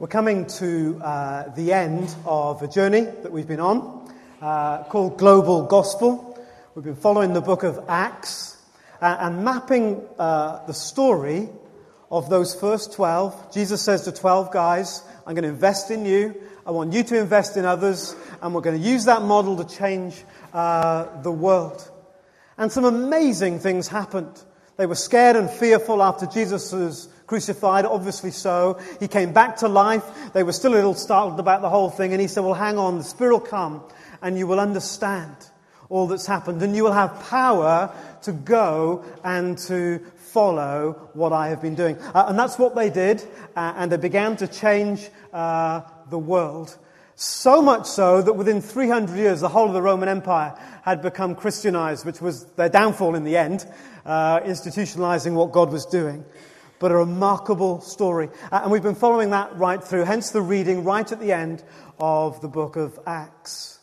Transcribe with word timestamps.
We're 0.00 0.06
coming 0.06 0.46
to 0.46 0.98
uh, 1.04 1.54
the 1.54 1.74
end 1.74 2.16
of 2.24 2.62
a 2.62 2.66
journey 2.66 3.02
that 3.02 3.30
we've 3.30 3.46
been 3.46 3.60
on 3.60 4.10
uh, 4.40 4.84
called 4.84 5.18
Global 5.18 5.66
Gospel. 5.66 6.42
We've 6.74 6.86
been 6.86 6.96
following 6.96 7.34
the 7.34 7.42
book 7.42 7.64
of 7.64 7.84
Acts 7.86 8.56
uh, 9.02 9.18
and 9.20 9.44
mapping 9.44 10.00
uh, 10.18 10.64
the 10.64 10.72
story 10.72 11.50
of 12.10 12.30
those 12.30 12.54
first 12.54 12.94
12. 12.94 13.52
Jesus 13.52 13.82
says 13.82 14.04
to 14.04 14.12
12 14.12 14.50
guys, 14.50 15.02
I'm 15.26 15.34
going 15.34 15.42
to 15.42 15.50
invest 15.50 15.90
in 15.90 16.06
you. 16.06 16.34
I 16.64 16.70
want 16.70 16.94
you 16.94 17.02
to 17.02 17.18
invest 17.18 17.58
in 17.58 17.66
others. 17.66 18.16
And 18.40 18.54
we're 18.54 18.62
going 18.62 18.80
to 18.80 18.88
use 18.88 19.04
that 19.04 19.20
model 19.20 19.62
to 19.62 19.76
change 19.76 20.24
uh, 20.54 21.20
the 21.20 21.30
world. 21.30 21.90
And 22.56 22.72
some 22.72 22.86
amazing 22.86 23.58
things 23.58 23.86
happened. 23.86 24.42
They 24.76 24.86
were 24.86 24.94
scared 24.94 25.36
and 25.36 25.50
fearful 25.50 26.02
after 26.02 26.26
Jesus' 26.26 26.72
was 26.72 27.08
crucified, 27.26 27.84
obviously 27.84 28.32
so. 28.32 28.80
He 28.98 29.06
came 29.06 29.32
back 29.32 29.58
to 29.58 29.68
life. 29.68 30.32
They 30.32 30.42
were 30.42 30.52
still 30.52 30.72
a 30.72 30.74
little 30.74 30.94
startled 30.94 31.38
about 31.38 31.62
the 31.62 31.68
whole 31.68 31.88
thing. 31.88 32.12
And 32.12 32.20
he 32.20 32.26
said, 32.26 32.44
Well, 32.44 32.54
hang 32.54 32.76
on, 32.76 32.98
the 32.98 33.04
Spirit 33.04 33.32
will 33.32 33.40
come 33.40 33.84
and 34.20 34.36
you 34.36 34.46
will 34.46 34.58
understand 34.58 35.36
all 35.88 36.06
that's 36.06 36.26
happened. 36.26 36.60
And 36.62 36.74
you 36.74 36.84
will 36.84 36.92
have 36.92 37.28
power 37.28 37.94
to 38.22 38.32
go 38.32 39.04
and 39.22 39.56
to 39.58 40.00
follow 40.16 41.10
what 41.12 41.32
I 41.32 41.48
have 41.48 41.62
been 41.62 41.74
doing. 41.74 41.96
Uh, 41.98 42.26
and 42.28 42.38
that's 42.38 42.58
what 42.58 42.74
they 42.74 42.90
did. 42.90 43.22
Uh, 43.54 43.74
and 43.76 43.92
they 43.92 43.96
began 43.96 44.36
to 44.38 44.48
change 44.48 45.08
uh, 45.32 45.82
the 46.10 46.18
world. 46.18 46.76
So 47.22 47.60
much 47.60 47.86
so 47.86 48.22
that 48.22 48.32
within 48.32 48.62
300 48.62 49.14
years, 49.14 49.42
the 49.42 49.48
whole 49.50 49.66
of 49.66 49.74
the 49.74 49.82
Roman 49.82 50.08
Empire 50.08 50.58
had 50.82 51.02
become 51.02 51.34
Christianized, 51.34 52.06
which 52.06 52.22
was 52.22 52.46
their 52.52 52.70
downfall 52.70 53.14
in 53.14 53.24
the 53.24 53.36
end, 53.36 53.66
uh, 54.06 54.40
institutionalizing 54.40 55.34
what 55.34 55.52
God 55.52 55.70
was 55.70 55.84
doing 55.84 56.24
but 56.78 56.90
a 56.90 56.96
remarkable 56.96 57.82
story. 57.82 58.30
Uh, 58.50 58.60
and 58.62 58.72
we've 58.72 58.82
been 58.82 58.94
following 58.94 59.28
that 59.30 59.54
right 59.58 59.84
through, 59.84 60.04
hence 60.04 60.30
the 60.30 60.40
reading 60.40 60.82
right 60.82 61.12
at 61.12 61.20
the 61.20 61.30
end 61.30 61.62
of 61.98 62.40
the 62.40 62.48
book 62.48 62.76
of 62.76 62.98
Acts. 63.06 63.80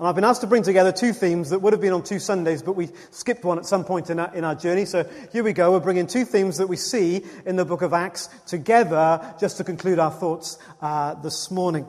And 0.00 0.08
I've 0.08 0.16
been 0.16 0.24
asked 0.24 0.40
to 0.40 0.48
bring 0.48 0.64
together 0.64 0.90
two 0.90 1.12
themes 1.12 1.50
that 1.50 1.60
would 1.60 1.72
have 1.72 1.80
been 1.80 1.92
on 1.92 2.02
two 2.02 2.18
Sundays, 2.18 2.60
but 2.60 2.72
we 2.72 2.88
skipped 3.12 3.44
one 3.44 3.56
at 3.58 3.66
some 3.66 3.84
point 3.84 4.10
in 4.10 4.18
our, 4.18 4.34
in 4.34 4.42
our 4.42 4.56
journey. 4.56 4.84
So 4.84 5.08
here 5.32 5.44
we 5.44 5.52
go. 5.52 5.70
We're 5.70 5.78
bringing 5.78 6.08
two 6.08 6.24
themes 6.24 6.56
that 6.56 6.66
we 6.66 6.74
see 6.74 7.24
in 7.46 7.54
the 7.54 7.64
book 7.64 7.82
of 7.82 7.92
Acts 7.92 8.28
together 8.48 9.36
just 9.38 9.58
to 9.58 9.64
conclude 9.64 10.00
our 10.00 10.10
thoughts 10.10 10.58
uh, 10.82 11.14
this 11.14 11.52
morning. 11.52 11.86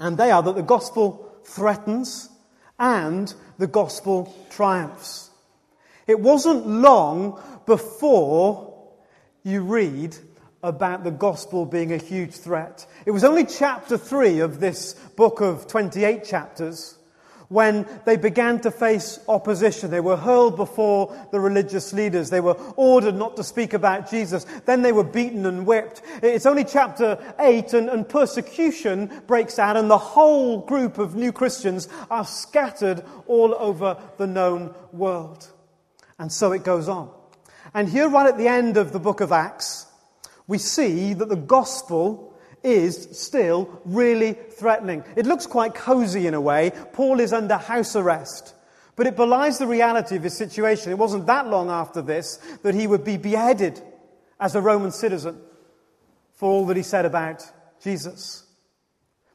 And 0.00 0.16
they 0.16 0.30
are 0.30 0.42
that 0.42 0.54
the 0.54 0.62
gospel 0.62 1.32
threatens 1.44 2.28
and 2.78 3.32
the 3.58 3.66
gospel 3.66 4.34
triumphs. 4.50 5.30
It 6.06 6.20
wasn't 6.20 6.66
long 6.66 7.40
before 7.66 8.74
you 9.42 9.62
read 9.62 10.16
about 10.62 11.04
the 11.04 11.10
gospel 11.10 11.64
being 11.64 11.92
a 11.92 11.96
huge 11.96 12.32
threat. 12.32 12.86
It 13.04 13.12
was 13.12 13.24
only 13.24 13.44
chapter 13.44 13.96
3 13.96 14.40
of 14.40 14.60
this 14.60 14.94
book 15.16 15.40
of 15.40 15.66
28 15.66 16.24
chapters 16.24 16.98
when 17.48 17.86
they 18.04 18.16
began 18.16 18.60
to 18.60 18.70
face 18.70 19.18
opposition. 19.28 19.90
They 19.90 20.00
were 20.00 20.16
hurled 20.16 20.56
before 20.56 21.16
the 21.30 21.40
religious 21.40 21.92
leaders. 21.92 22.30
They 22.30 22.40
were 22.40 22.56
ordered 22.76 23.14
not 23.14 23.36
to 23.36 23.44
speak 23.44 23.72
about 23.72 24.10
Jesus. 24.10 24.44
Then 24.64 24.82
they 24.82 24.92
were 24.92 25.04
beaten 25.04 25.46
and 25.46 25.66
whipped. 25.66 26.02
It's 26.22 26.46
only 26.46 26.64
chapter 26.64 27.18
8 27.38 27.72
and, 27.74 27.88
and 27.88 28.08
persecution 28.08 29.10
breaks 29.26 29.58
out 29.58 29.76
and 29.76 29.90
the 29.90 29.98
whole 29.98 30.58
group 30.58 30.98
of 30.98 31.14
new 31.14 31.32
Christians 31.32 31.88
are 32.10 32.24
scattered 32.24 33.04
all 33.26 33.54
over 33.54 33.96
the 34.16 34.26
known 34.26 34.74
world. 34.92 35.50
And 36.18 36.32
so 36.32 36.52
it 36.52 36.64
goes 36.64 36.88
on. 36.88 37.10
And 37.74 37.88
here, 37.88 38.08
right 38.08 38.26
at 38.26 38.38
the 38.38 38.48
end 38.48 38.76
of 38.76 38.92
the 38.92 38.98
book 38.98 39.20
of 39.20 39.32
Acts, 39.32 39.86
we 40.46 40.58
see 40.58 41.12
that 41.14 41.28
the 41.28 41.36
gospel 41.36 42.25
is 42.66 43.08
still 43.12 43.80
really 43.84 44.32
threatening. 44.32 45.04
It 45.14 45.24
looks 45.24 45.46
quite 45.46 45.74
cozy 45.74 46.26
in 46.26 46.34
a 46.34 46.40
way. 46.40 46.72
Paul 46.92 47.20
is 47.20 47.32
under 47.32 47.56
house 47.56 47.96
arrest. 47.96 48.54
But 48.96 49.06
it 49.06 49.14
belies 49.14 49.58
the 49.58 49.66
reality 49.66 50.16
of 50.16 50.22
his 50.22 50.36
situation. 50.36 50.90
It 50.90 50.98
wasn't 50.98 51.26
that 51.26 51.48
long 51.48 51.70
after 51.70 52.02
this 52.02 52.38
that 52.62 52.74
he 52.74 52.86
would 52.86 53.04
be 53.04 53.18
beheaded 53.18 53.80
as 54.40 54.54
a 54.54 54.60
Roman 54.60 54.90
citizen 54.90 55.38
for 56.34 56.50
all 56.50 56.66
that 56.66 56.76
he 56.76 56.82
said 56.82 57.04
about 57.04 57.44
Jesus. 57.82 58.42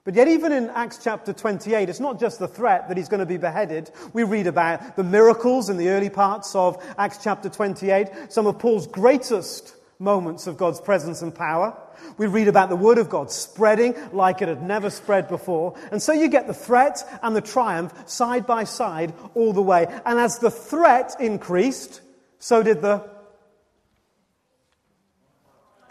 But 0.04 0.16
yet, 0.16 0.28
even 0.28 0.52
in 0.52 0.72
Acts 0.72 1.00
chapter 1.04 1.32
28, 1.32 1.88
it's 1.88 2.00
not 2.00 2.20
just 2.20 2.40
the 2.40 2.48
threat 2.48 2.88
that 2.88 2.98
he's 2.98 3.08
going 3.08 3.20
to 3.20 3.26
be 3.26 3.38
beheaded. 3.38 3.92
We 4.14 4.24
read 4.24 4.48
about 4.48 4.96
the 4.96 5.04
miracles 5.04 5.70
in 5.70 5.78
the 5.78 5.90
early 5.90 6.10
parts 6.10 6.56
of 6.56 6.84
Acts 6.98 7.20
chapter 7.24 7.50
28, 7.50 8.10
some 8.30 8.48
of 8.48 8.58
Paul's 8.58 8.88
greatest 8.88 9.76
moments 10.00 10.48
of 10.48 10.58
God's 10.58 10.82
presence 10.82 11.22
and 11.22 11.34
power. 11.34 11.78
We 12.18 12.28
read 12.28 12.48
about 12.48 12.70
the 12.70 12.76
word 12.76 12.98
of 12.98 13.10
God 13.10 13.32
spreading 13.32 13.96
like 14.12 14.42
it 14.42 14.48
had 14.48 14.64
never 14.64 14.90
spread 14.90 15.28
before. 15.28 15.76
And 15.92 16.02
so 16.02 16.14
you 16.14 16.28
get 16.28 16.48
the 16.48 16.54
threat 16.54 17.04
and 17.22 17.36
the 17.36 17.42
triumph 17.42 17.94
side 18.08 18.46
by 18.46 18.64
side 18.64 19.14
all 19.36 19.54
the 19.54 19.62
way. 19.62 19.88
And 20.06 20.20
as 20.20 20.40
the 20.40 20.52
threat 20.52 21.16
increased, 21.20 22.02
so 22.40 22.64
did 22.64 22.82
the 22.82 23.10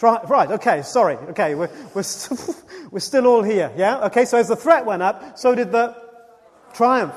Right, 0.03 0.50
okay, 0.53 0.81
sorry. 0.81 1.16
Okay, 1.16 1.54
we're, 1.54 1.71
we're, 1.94 2.03
st- 2.03 2.56
we're 2.91 3.00
still 3.00 3.27
all 3.27 3.42
here, 3.42 3.71
yeah? 3.77 4.06
Okay, 4.06 4.25
so 4.25 4.38
as 4.38 4.48
the 4.48 4.56
threat 4.56 4.87
went 4.87 5.03
up, 5.03 5.38
so 5.38 5.54
did 5.54 5.72
the 5.72 5.94
triumph. 6.72 7.15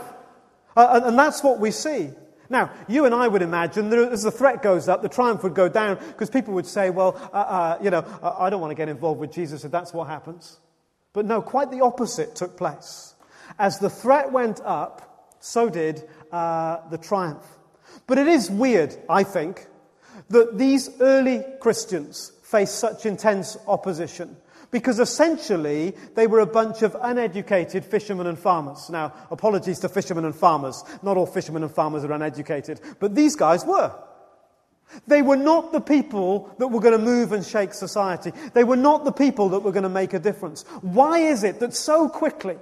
Uh, 0.75 0.89
and, 0.95 1.05
and, 1.05 1.19
that's 1.19 1.43
what 1.43 1.59
we 1.59 1.71
see. 1.71 2.09
Now, 2.49 2.71
you 2.87 3.05
and 3.05 3.15
I 3.15 3.27
would 3.27 3.41
imagine 3.41 3.89
that 3.89 4.11
as 4.11 4.23
the 4.23 4.31
threat 4.31 4.61
goes 4.61 4.87
up, 4.87 5.01
the 5.01 5.09
triumph 5.09 5.43
would 5.43 5.55
go 5.55 5.69
down 5.69 5.95
because 5.95 6.29
people 6.29 6.53
would 6.55 6.65
say, 6.65 6.89
well, 6.89 7.15
uh, 7.33 7.37
uh, 7.37 7.77
you 7.81 7.89
know, 7.89 8.05
I 8.21 8.49
don't 8.49 8.61
want 8.61 8.71
to 8.71 8.75
get 8.75 8.89
involved 8.89 9.19
with 9.19 9.31
Jesus 9.31 9.63
if 9.63 9.71
that's 9.71 9.93
what 9.93 10.07
happens. 10.07 10.59
But 11.13 11.25
no, 11.25 11.41
quite 11.41 11.71
the 11.71 11.81
opposite 11.81 12.35
took 12.35 12.57
place. 12.57 13.15
As 13.59 13.79
the 13.79 13.89
threat 13.89 14.31
went 14.31 14.61
up, 14.61 15.35
so 15.39 15.69
did 15.69 16.03
uh, 16.31 16.77
the 16.89 16.97
triumph. 16.97 17.45
But 18.07 18.17
it 18.17 18.27
is 18.27 18.49
weird, 18.49 18.95
I 19.09 19.23
think, 19.23 19.67
that 20.29 20.57
these 20.57 20.89
early 20.99 21.43
Christians 21.59 22.31
faced 22.43 22.79
such 22.79 23.05
intense 23.05 23.57
opposition 23.67 24.35
because 24.73 24.99
essentially 24.99 25.93
they 26.15 26.25
were 26.25 26.39
a 26.39 26.47
bunch 26.47 26.81
of 26.81 26.97
uneducated 26.99 27.85
fishermen 27.85 28.25
and 28.25 28.37
farmers. 28.37 28.89
Now, 28.89 29.13
apologies 29.29 29.79
to 29.81 29.87
fishermen 29.87 30.25
and 30.25 30.35
farmers. 30.35 30.83
Not 31.03 31.15
all 31.15 31.27
fishermen 31.27 31.61
and 31.61 31.71
farmers 31.71 32.03
are 32.03 32.11
uneducated, 32.11 32.81
but 32.99 33.13
these 33.13 33.35
guys 33.35 33.63
were. 33.63 33.93
They 35.07 35.21
were 35.21 35.37
not 35.37 35.71
the 35.71 35.79
people 35.79 36.53
that 36.57 36.67
were 36.67 36.79
going 36.79 36.97
to 36.97 37.05
move 37.05 37.31
and 37.31 37.45
shake 37.45 37.73
society. 37.73 38.31
They 38.53 38.63
were 38.63 38.75
not 38.75 39.05
the 39.05 39.11
people 39.11 39.49
that 39.49 39.59
were 39.59 39.71
going 39.71 39.83
to 39.83 39.89
make 39.89 40.13
a 40.13 40.19
difference. 40.19 40.63
Why 40.81 41.19
is 41.19 41.43
it 41.43 41.59
that 41.59 41.75
so 41.75 42.09
quickly, 42.09 42.57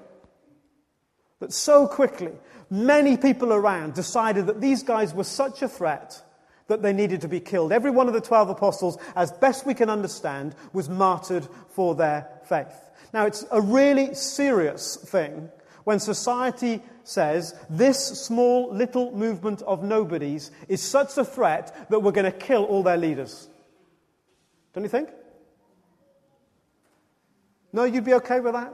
that 1.40 1.54
so 1.54 1.88
quickly, 1.88 2.34
many 2.70 3.16
people 3.16 3.54
around 3.54 3.94
decided 3.94 4.48
that 4.48 4.60
these 4.60 4.84
guys 4.84 5.14
were 5.14 5.24
such 5.24 5.62
a 5.62 5.70
threat 5.70 6.22
that 6.72 6.82
they 6.82 6.94
needed 6.94 7.20
to 7.22 7.28
be 7.28 7.42
killed. 7.42 7.74
Every 7.74 7.92
one 7.92 8.08
of 8.08 8.14
the 8.14 8.22
12 8.22 8.50
apostles, 8.50 8.98
as 9.14 9.30
best 9.30 9.66
we 9.66 9.74
can 9.74 9.90
understand, 9.90 10.56
was 10.72 10.88
martyred 10.88 11.46
for 11.70 11.96
their 11.96 12.30
faith. 12.46 12.90
Now, 13.14 13.26
it's 13.26 13.46
a 13.52 13.59
really 13.62 14.16
serious 14.16 14.96
thing 14.96 15.50
when 15.84 16.00
society 16.00 16.81
says 17.04 17.54
this 17.70 18.00
small 18.00 18.74
little 18.74 19.12
movement 19.12 19.62
of 19.64 19.84
nobodies 19.84 20.50
is 20.70 20.81
such 20.81 21.18
a 21.18 21.26
threat 21.26 21.90
that 21.90 22.00
we're 22.00 22.14
going 22.14 22.31
to 22.31 22.38
kill 22.38 22.64
all 22.64 22.84
their 22.84 22.96
leaders. 22.96 23.50
Don't 24.74 24.84
you 24.84 24.90
think? 24.90 25.10
No, 27.74 27.84
you'd 27.84 28.06
be 28.06 28.14
okay 28.14 28.40
with 28.40 28.54
that? 28.54 28.72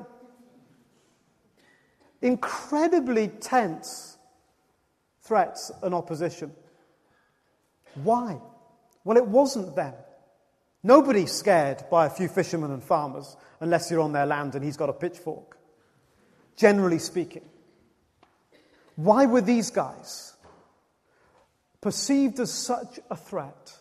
Incredibly 2.21 3.29
tense 3.29 4.17
threats 5.21 5.71
and 5.81 5.95
opposition. 5.95 6.51
Why? 7.95 8.39
Well, 9.03 9.17
it 9.17 9.25
wasn't 9.25 9.75
them. 9.75 9.93
Nobody's 10.83 11.31
scared 11.31 11.83
by 11.89 12.05
a 12.05 12.09
few 12.09 12.27
fishermen 12.27 12.71
and 12.71 12.83
farmers 12.83 13.35
unless 13.59 13.89
you're 13.89 14.01
on 14.01 14.13
their 14.13 14.25
land 14.25 14.55
and 14.55 14.63
he's 14.63 14.77
got 14.77 14.89
a 14.89 14.93
pitchfork. 14.93 15.57
Generally 16.55 16.99
speaking. 16.99 17.45
Why 18.95 19.25
were 19.25 19.41
these 19.41 19.69
guys 19.69 20.33
perceived 21.81 22.39
as 22.39 22.51
such 22.51 22.99
a 23.09 23.15
threat 23.15 23.73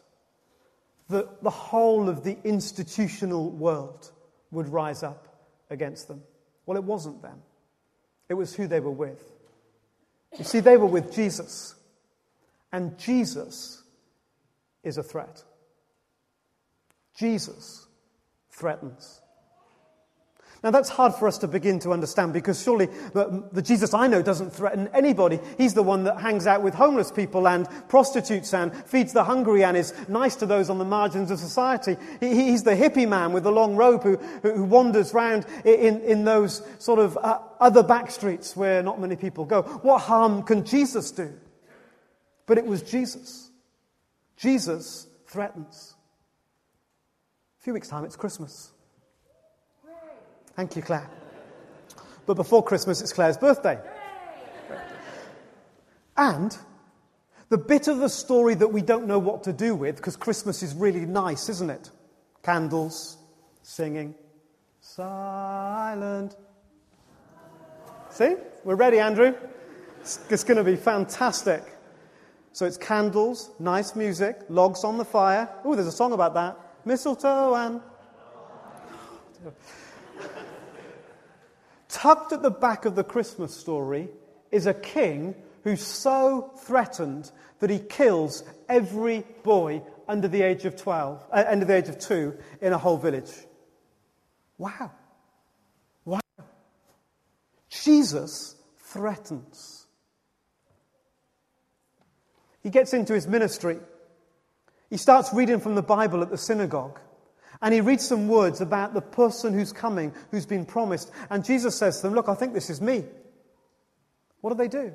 that 1.08 1.42
the 1.42 1.50
whole 1.50 2.08
of 2.08 2.22
the 2.22 2.36
institutional 2.44 3.50
world 3.50 4.10
would 4.50 4.68
rise 4.68 5.02
up 5.02 5.26
against 5.70 6.08
them? 6.08 6.22
Well, 6.66 6.76
it 6.76 6.84
wasn't 6.84 7.22
them, 7.22 7.40
it 8.28 8.34
was 8.34 8.54
who 8.54 8.66
they 8.66 8.80
were 8.80 8.90
with. 8.90 9.24
You 10.38 10.44
see, 10.44 10.60
they 10.60 10.76
were 10.76 10.86
with 10.86 11.14
Jesus, 11.14 11.74
and 12.72 12.98
Jesus 12.98 13.82
is 14.86 14.96
a 14.98 15.02
threat. 15.02 15.42
Jesus 17.18 17.86
threatens. 18.50 19.20
Now, 20.62 20.70
that's 20.70 20.88
hard 20.88 21.14
for 21.14 21.28
us 21.28 21.38
to 21.38 21.48
begin 21.48 21.78
to 21.80 21.92
understand 21.92 22.32
because 22.32 22.60
surely 22.60 22.86
the, 22.86 23.48
the, 23.52 23.62
Jesus 23.62 23.92
I 23.92 24.06
know 24.06 24.22
doesn't 24.22 24.52
threaten 24.52 24.88
anybody. 24.94 25.38
He's 25.58 25.74
the 25.74 25.82
one 25.82 26.04
that 26.04 26.18
hangs 26.20 26.46
out 26.46 26.62
with 26.62 26.74
homeless 26.74 27.12
people 27.12 27.46
and 27.46 27.68
prostitutes 27.88 28.54
and 28.54 28.74
feeds 28.86 29.12
the 29.12 29.22
hungry 29.22 29.62
and 29.62 29.76
is 29.76 29.94
nice 30.08 30.34
to 30.36 30.46
those 30.46 30.70
on 30.70 30.78
the 30.78 30.84
margins 30.84 31.30
of 31.30 31.38
society. 31.38 31.96
He, 32.20 32.34
he's 32.34 32.62
the 32.64 32.74
hippie 32.74 33.08
man 33.08 33.32
with 33.32 33.44
the 33.44 33.52
long 33.52 33.76
robe 33.76 34.02
who, 34.02 34.16
who 34.42 34.64
wanders 34.64 35.12
around 35.12 35.46
in, 35.64 36.00
in 36.00 36.24
those 36.24 36.62
sort 36.78 36.98
of 36.98 37.16
uh, 37.18 37.38
other 37.60 37.82
back 37.82 38.10
streets 38.10 38.56
where 38.56 38.82
not 38.82 39.00
many 39.00 39.14
people 39.14 39.44
go. 39.44 39.62
What 39.62 40.00
harm 40.00 40.42
can 40.42 40.64
Jesus 40.64 41.10
do? 41.10 41.32
But 42.46 42.58
it 42.58 42.66
was 42.66 42.82
Jesus. 42.82 43.45
Jesus 44.36 45.06
threatens. 45.26 45.94
A 47.60 47.62
few 47.62 47.72
weeks' 47.72 47.88
time, 47.88 48.04
it's 48.04 48.16
Christmas. 48.16 48.72
Thank 50.54 50.76
you, 50.76 50.82
Claire. 50.82 51.10
But 52.24 52.34
before 52.34 52.62
Christmas, 52.62 53.00
it's 53.00 53.12
Claire's 53.12 53.36
birthday. 53.36 53.78
And 56.16 56.56
the 57.48 57.58
bit 57.58 57.88
of 57.88 57.98
the 57.98 58.08
story 58.08 58.54
that 58.54 58.68
we 58.68 58.82
don't 58.82 59.06
know 59.06 59.18
what 59.18 59.44
to 59.44 59.52
do 59.52 59.74
with, 59.74 59.96
because 59.96 60.16
Christmas 60.16 60.62
is 60.62 60.74
really 60.74 61.06
nice, 61.06 61.48
isn't 61.48 61.70
it? 61.70 61.90
Candles, 62.42 63.18
singing, 63.62 64.14
silent. 64.80 66.36
See? 68.10 68.36
We're 68.64 68.76
ready, 68.76 68.98
Andrew. 68.98 69.34
It's, 70.00 70.20
it's 70.30 70.44
going 70.44 70.56
to 70.56 70.64
be 70.64 70.76
fantastic. 70.76 71.62
So 72.56 72.64
it's 72.64 72.78
candles, 72.78 73.50
nice 73.58 73.94
music, 73.94 74.40
logs 74.48 74.82
on 74.82 74.96
the 74.96 75.04
fire. 75.04 75.46
Oh, 75.62 75.74
there's 75.74 75.86
a 75.86 75.92
song 75.92 76.14
about 76.14 76.32
that. 76.32 76.58
Mistletoe 76.86 77.54
and. 77.54 77.82
Tucked 81.90 82.32
at 82.32 82.40
the 82.40 82.50
back 82.50 82.86
of 82.86 82.96
the 82.96 83.04
Christmas 83.04 83.54
story 83.54 84.08
is 84.50 84.64
a 84.64 84.72
king 84.72 85.34
who's 85.64 85.82
so 85.82 86.50
threatened 86.60 87.30
that 87.58 87.68
he 87.68 87.78
kills 87.78 88.42
every 88.70 89.22
boy 89.42 89.82
under 90.08 90.26
the 90.26 90.40
age 90.40 90.64
of 90.64 90.76
12, 90.76 91.26
uh, 91.30 91.44
under 91.46 91.66
the 91.66 91.76
age 91.76 91.90
of 91.90 91.98
2 91.98 92.34
in 92.62 92.72
a 92.72 92.78
whole 92.78 92.96
village. 92.96 93.32
Wow. 94.56 94.92
Wow. 96.06 96.20
Jesus 97.68 98.56
threatens. 98.78 99.75
He 102.66 102.70
gets 102.70 102.92
into 102.92 103.14
his 103.14 103.28
ministry. 103.28 103.78
He 104.90 104.96
starts 104.96 105.32
reading 105.32 105.60
from 105.60 105.76
the 105.76 105.82
Bible 105.82 106.20
at 106.20 106.30
the 106.30 106.36
synagogue. 106.36 106.98
And 107.62 107.72
he 107.72 107.80
reads 107.80 108.04
some 108.04 108.26
words 108.26 108.60
about 108.60 108.92
the 108.92 109.00
person 109.00 109.54
who's 109.54 109.72
coming, 109.72 110.12
who's 110.32 110.46
been 110.46 110.66
promised. 110.66 111.12
And 111.30 111.44
Jesus 111.44 111.76
says 111.76 111.98
to 111.98 112.08
them, 112.08 112.14
Look, 112.14 112.28
I 112.28 112.34
think 112.34 112.54
this 112.54 112.68
is 112.68 112.80
me. 112.80 113.04
What 114.40 114.50
do 114.50 114.56
they 114.56 114.66
do? 114.66 114.92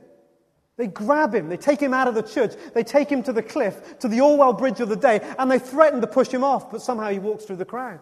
They 0.75 0.87
grab 0.87 1.33
him, 1.33 1.47
they 1.47 1.55
take 1.55 1.79
him 1.79 1.93
out 1.93 2.09
of 2.09 2.13
the 2.15 2.23
church, 2.23 2.55
they 2.73 2.83
take 2.83 3.09
him 3.09 3.23
to 3.23 3.31
the 3.31 3.41
cliff, 3.41 3.99
to 3.99 4.09
the 4.09 4.19
Orwell 4.19 4.51
Bridge 4.51 4.81
of 4.81 4.89
the 4.89 4.97
day, 4.97 5.21
and 5.39 5.49
they 5.49 5.57
threaten 5.57 6.01
to 6.01 6.07
push 6.07 6.27
him 6.27 6.43
off, 6.43 6.71
but 6.71 6.81
somehow 6.81 7.07
he 7.07 7.19
walks 7.19 7.45
through 7.45 7.55
the 7.55 7.63
crowd. 7.63 8.01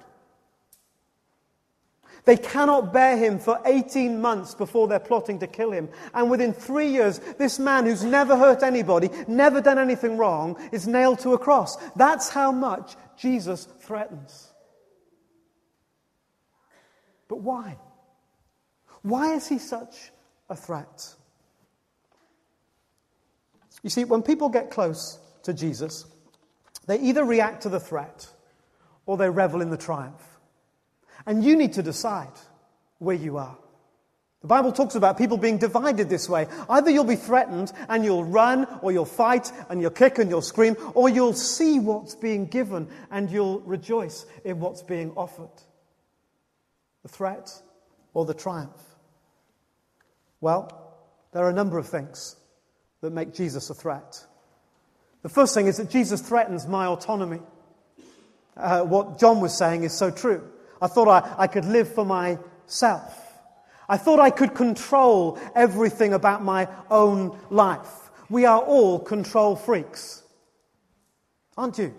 They 2.25 2.37
cannot 2.37 2.93
bear 2.93 3.17
him 3.17 3.39
for 3.39 3.59
18 3.65 4.21
months 4.21 4.53
before 4.53 4.87
they're 4.87 4.99
plotting 4.99 5.39
to 5.39 5.47
kill 5.47 5.71
him. 5.71 5.89
And 6.13 6.29
within 6.29 6.53
three 6.53 6.89
years, 6.89 7.19
this 7.37 7.59
man 7.59 7.85
who's 7.85 8.03
never 8.03 8.37
hurt 8.37 8.63
anybody, 8.63 9.09
never 9.27 9.61
done 9.61 9.79
anything 9.79 10.17
wrong, 10.17 10.57
is 10.71 10.87
nailed 10.87 11.19
to 11.19 11.33
a 11.33 11.39
cross. 11.39 11.77
That's 11.95 12.29
how 12.29 12.51
much 12.51 12.95
Jesus 13.17 13.67
threatens. 13.81 14.51
But 17.27 17.41
why? 17.41 17.77
Why 19.01 19.33
is 19.35 19.47
he 19.47 19.59
such 19.59 20.11
a 20.49 20.55
threat? 20.55 21.15
You 23.83 23.89
see, 23.89 24.03
when 24.03 24.23
people 24.23 24.49
get 24.49 24.71
close 24.71 25.19
to 25.43 25.53
Jesus, 25.53 26.05
they 26.85 26.99
either 26.99 27.23
react 27.23 27.63
to 27.63 27.69
the 27.69 27.79
threat 27.79 28.27
or 29.05 29.15
they 29.15 29.29
revel 29.29 29.61
in 29.61 29.69
the 29.69 29.77
triumph. 29.77 30.38
And 31.29 31.43
you 31.43 31.55
need 31.55 31.73
to 31.73 31.83
decide 31.83 32.31
where 32.97 33.15
you 33.15 33.37
are. 33.37 33.55
The 34.41 34.47
Bible 34.47 34.71
talks 34.71 34.95
about 34.95 35.19
people 35.19 35.37
being 35.37 35.59
divided 35.59 36.09
this 36.09 36.27
way. 36.27 36.47
Either 36.67 36.89
you'll 36.89 37.03
be 37.03 37.15
threatened 37.15 37.71
and 37.87 38.03
you'll 38.03 38.23
run, 38.23 38.65
or 38.81 38.91
you'll 38.91 39.05
fight 39.05 39.51
and 39.69 39.79
you'll 39.79 39.91
kick 39.91 40.17
and 40.17 40.27
you'll 40.31 40.41
scream, 40.41 40.75
or 40.95 41.07
you'll 41.07 41.33
see 41.33 41.79
what's 41.79 42.15
being 42.15 42.47
given 42.47 42.87
and 43.11 43.29
you'll 43.29 43.59
rejoice 43.59 44.25
in 44.43 44.59
what's 44.59 44.81
being 44.81 45.11
offered 45.15 45.51
the 47.03 47.09
threat 47.09 47.61
or 48.15 48.25
the 48.25 48.33
triumph? 48.33 48.81
Well, 50.41 50.95
there 51.31 51.45
are 51.45 51.51
a 51.51 51.53
number 51.53 51.77
of 51.77 51.87
things 51.87 52.37
that 53.01 53.11
make 53.11 53.35
Jesus 53.35 53.69
a 53.69 53.75
threat. 53.75 54.25
The 55.21 55.29
first 55.29 55.53
thing 55.53 55.67
is 55.67 55.77
that 55.77 55.91
Jesus 55.91 56.21
threatens 56.21 56.65
my 56.65 56.87
autonomy. 56.87 57.41
Uh, 58.57 58.81
what 58.81 59.19
John 59.19 59.41
was 59.41 59.55
saying 59.55 59.83
is 59.83 59.93
so 59.93 60.09
true. 60.09 60.49
I 60.81 60.87
thought 60.87 61.07
I, 61.07 61.35
I 61.37 61.47
could 61.47 61.65
live 61.65 61.93
for 61.93 62.05
myself. 62.05 63.15
I 63.87 63.97
thought 63.97 64.19
I 64.19 64.29
could 64.29 64.53
control 64.53 65.39
everything 65.55 66.13
about 66.13 66.43
my 66.43 66.67
own 66.91 67.37
life. 67.49 68.11
We 68.29 68.45
are 68.45 68.59
all 68.59 68.99
control 68.99 69.55
freaks, 69.55 70.21
aren't 71.57 71.79
you? 71.79 71.93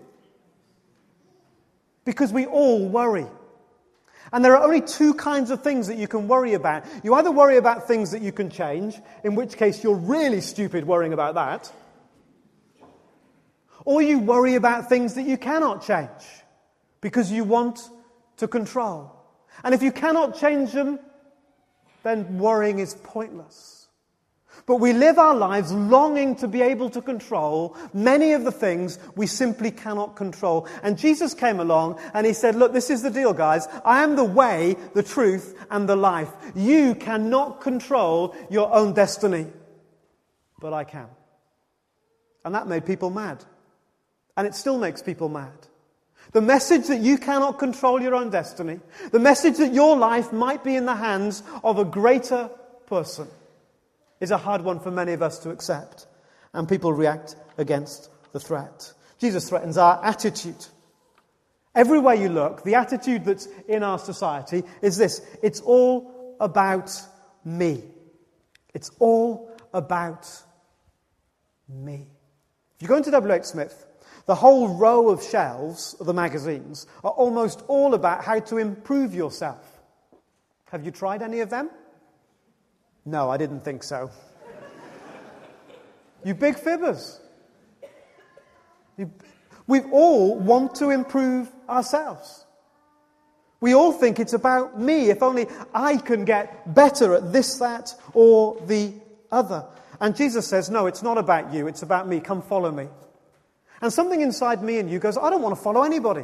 Because 2.05 2.31
we 2.31 2.45
all 2.45 2.87
worry. 2.87 3.27
And 4.31 4.45
there 4.45 4.55
are 4.55 4.63
only 4.63 4.79
two 4.79 5.13
kinds 5.13 5.51
of 5.51 5.61
things 5.61 5.87
that 5.87 5.97
you 5.97 6.07
can 6.07 6.29
worry 6.29 6.53
about. 6.53 6.85
You 7.03 7.13
either 7.15 7.31
worry 7.31 7.57
about 7.57 7.87
things 7.87 8.11
that 8.11 8.21
you 8.21 8.31
can 8.31 8.49
change, 8.49 8.95
in 9.25 9.35
which 9.35 9.57
case 9.57 9.83
you're 9.83 9.95
really 9.95 10.39
stupid 10.39 10.85
worrying 10.85 11.11
about 11.11 11.35
that, 11.35 11.69
or 13.83 14.01
you 14.01 14.19
worry 14.19 14.55
about 14.55 14.87
things 14.87 15.15
that 15.15 15.23
you 15.23 15.37
cannot 15.37 15.85
change 15.85 16.09
because 17.01 17.31
you 17.31 17.43
want 17.43 17.79
to 18.41 18.47
control. 18.47 19.11
And 19.63 19.75
if 19.75 19.83
you 19.83 19.91
cannot 19.91 20.35
change 20.35 20.71
them, 20.71 20.99
then 22.01 22.39
worrying 22.39 22.79
is 22.79 22.95
pointless. 23.03 23.87
But 24.65 24.77
we 24.77 24.93
live 24.93 25.19
our 25.19 25.35
lives 25.35 25.71
longing 25.71 26.35
to 26.37 26.47
be 26.47 26.63
able 26.63 26.89
to 26.89 27.03
control 27.03 27.77
many 27.93 28.33
of 28.33 28.43
the 28.43 28.51
things 28.51 28.97
we 29.15 29.27
simply 29.27 29.69
cannot 29.69 30.15
control. 30.15 30.67
And 30.81 30.97
Jesus 30.97 31.35
came 31.35 31.59
along 31.59 31.99
and 32.15 32.25
he 32.25 32.33
said, 32.33 32.55
Look, 32.55 32.73
this 32.73 32.89
is 32.89 33.03
the 33.03 33.11
deal, 33.11 33.31
guys. 33.31 33.67
I 33.85 34.03
am 34.03 34.15
the 34.15 34.25
way, 34.25 34.75
the 34.95 35.03
truth, 35.03 35.55
and 35.69 35.87
the 35.87 35.95
life. 35.95 36.31
You 36.55 36.95
cannot 36.95 37.61
control 37.61 38.35
your 38.49 38.73
own 38.73 38.93
destiny, 38.93 39.45
but 40.59 40.73
I 40.73 40.83
can. 40.83 41.07
And 42.43 42.55
that 42.55 42.67
made 42.67 42.87
people 42.87 43.11
mad. 43.11 43.45
And 44.35 44.47
it 44.47 44.55
still 44.55 44.79
makes 44.79 45.03
people 45.03 45.29
mad. 45.29 45.67
The 46.31 46.41
message 46.41 46.87
that 46.87 47.01
you 47.01 47.17
cannot 47.17 47.59
control 47.59 48.01
your 48.01 48.15
own 48.15 48.29
destiny, 48.29 48.79
the 49.11 49.19
message 49.19 49.57
that 49.57 49.73
your 49.73 49.97
life 49.97 50.31
might 50.31 50.63
be 50.63 50.75
in 50.75 50.85
the 50.85 50.95
hands 50.95 51.43
of 51.63 51.77
a 51.77 51.85
greater 51.85 52.49
person 52.85 53.27
is 54.21 54.31
a 54.31 54.37
hard 54.37 54.61
one 54.61 54.79
for 54.79 54.91
many 54.91 55.11
of 55.13 55.21
us 55.21 55.39
to 55.39 55.49
accept. 55.49 56.07
And 56.53 56.69
people 56.69 56.93
react 56.93 57.35
against 57.57 58.09
the 58.31 58.39
threat. 58.39 58.93
Jesus 59.19 59.49
threatens 59.49 59.77
our 59.77 60.03
attitude. 60.03 60.65
Everywhere 61.75 62.15
you 62.15 62.29
look, 62.29 62.63
the 62.63 62.75
attitude 62.75 63.25
that's 63.25 63.47
in 63.67 63.83
our 63.83 63.99
society 63.99 64.63
is 64.81 64.97
this 64.97 65.21
it's 65.41 65.61
all 65.61 66.35
about 66.39 66.91
me. 67.45 67.83
It's 68.73 68.91
all 68.99 69.51
about 69.73 70.27
me. 71.69 72.07
If 72.75 72.81
you 72.81 72.87
go 72.87 72.97
into 72.97 73.11
W.H. 73.11 73.43
Smith, 73.43 73.85
the 74.25 74.35
whole 74.35 74.75
row 74.75 75.09
of 75.09 75.23
shelves 75.23 75.95
of 75.99 76.05
the 76.05 76.13
magazines 76.13 76.87
are 77.03 77.11
almost 77.11 77.63
all 77.67 77.93
about 77.93 78.23
how 78.23 78.39
to 78.39 78.57
improve 78.57 79.13
yourself. 79.13 79.81
Have 80.71 80.85
you 80.85 80.91
tried 80.91 81.21
any 81.21 81.39
of 81.41 81.49
them? 81.49 81.69
No, 83.05 83.29
I 83.29 83.37
didn't 83.37 83.65
think 83.65 83.83
so. 83.83 84.11
you 86.23 86.33
big 86.33 86.55
fibbers. 86.55 87.19
You, 88.97 89.11
we 89.67 89.81
all 89.81 90.37
want 90.37 90.75
to 90.75 90.89
improve 90.89 91.49
ourselves. 91.67 92.45
We 93.59 93.75
all 93.75 93.91
think 93.91 94.19
it's 94.19 94.33
about 94.33 94.79
me, 94.79 95.09
if 95.09 95.21
only 95.21 95.47
I 95.73 95.97
can 95.97 96.25
get 96.25 96.73
better 96.73 97.13
at 97.13 97.31
this, 97.31 97.57
that, 97.59 97.93
or 98.13 98.59
the 98.65 98.93
other. 99.31 99.65
And 99.99 100.15
Jesus 100.15 100.47
says, 100.47 100.69
No, 100.69 100.87
it's 100.87 101.03
not 101.03 101.17
about 101.17 101.53
you, 101.53 101.67
it's 101.67 101.83
about 101.83 102.07
me. 102.07 102.19
Come 102.19 102.41
follow 102.41 102.71
me. 102.71 102.87
And 103.81 103.91
something 103.91 104.21
inside 104.21 104.61
me 104.61 104.77
and 104.77 104.89
you 104.89 104.99
goes, 104.99 105.17
I 105.17 105.29
don't 105.29 105.41
want 105.41 105.55
to 105.55 105.61
follow 105.61 105.83
anybody. 105.83 106.23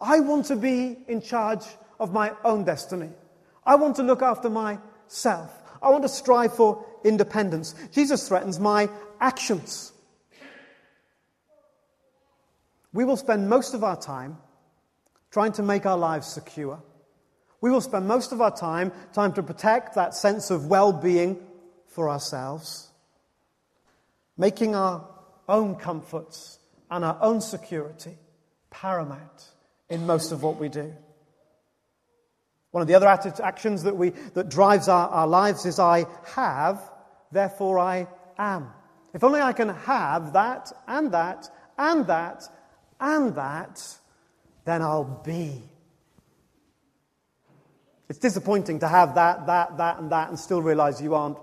I 0.00 0.20
want 0.20 0.46
to 0.46 0.56
be 0.56 0.96
in 1.06 1.20
charge 1.20 1.64
of 2.00 2.12
my 2.12 2.32
own 2.44 2.64
destiny. 2.64 3.10
I 3.64 3.76
want 3.76 3.96
to 3.96 4.02
look 4.02 4.22
after 4.22 4.48
myself. 4.50 5.62
I 5.82 5.90
want 5.90 6.02
to 6.02 6.08
strive 6.08 6.56
for 6.56 6.84
independence. 7.04 7.74
Jesus 7.92 8.26
threatens 8.26 8.58
my 8.58 8.88
actions. 9.20 9.92
We 12.92 13.04
will 13.04 13.16
spend 13.16 13.48
most 13.48 13.74
of 13.74 13.84
our 13.84 14.00
time 14.00 14.38
trying 15.30 15.52
to 15.52 15.62
make 15.62 15.86
our 15.86 15.96
lives 15.96 16.26
secure, 16.26 16.82
We 17.62 17.70
will 17.70 17.80
spend 17.80 18.06
most 18.08 18.32
of 18.32 18.40
our 18.40 18.54
time 18.54 18.92
trying 19.14 19.32
to 19.34 19.42
protect 19.42 19.94
that 19.94 20.14
sense 20.14 20.50
of 20.50 20.66
well 20.66 20.92
being 20.92 21.38
for 21.86 22.10
ourselves, 22.10 22.90
making 24.36 24.74
our 24.74 25.08
own 25.48 25.76
comforts 25.76 26.58
and 26.92 27.06
our 27.06 27.16
own 27.22 27.40
security 27.40 28.18
paramount 28.70 29.48
in 29.88 30.06
most 30.06 30.30
of 30.30 30.42
what 30.42 30.60
we 30.60 30.68
do. 30.68 30.92
One 32.70 32.82
of 32.82 32.88
the 32.88 32.94
other 32.94 33.08
actions 33.08 33.82
that, 33.84 33.96
we, 33.96 34.10
that 34.10 34.50
drives 34.50 34.88
our, 34.88 35.08
our 35.08 35.26
lives 35.26 35.64
is 35.64 35.78
I 35.78 36.06
have, 36.34 36.80
therefore 37.32 37.78
I 37.78 38.06
am. 38.38 38.68
If 39.14 39.24
only 39.24 39.40
I 39.40 39.54
can 39.54 39.70
have 39.70 40.34
that 40.34 40.70
and 40.86 41.12
that 41.12 41.48
and 41.78 42.06
that 42.06 42.44
and 43.00 43.34
that, 43.36 43.98
then 44.66 44.82
I'll 44.82 45.22
be. 45.24 45.62
It's 48.10 48.18
disappointing 48.18 48.80
to 48.80 48.88
have 48.88 49.14
that, 49.14 49.46
that, 49.46 49.78
that, 49.78 49.98
and 49.98 50.12
that 50.12 50.28
and 50.28 50.38
still 50.38 50.60
realize 50.60 51.00
you 51.00 51.14
aren't 51.14 51.38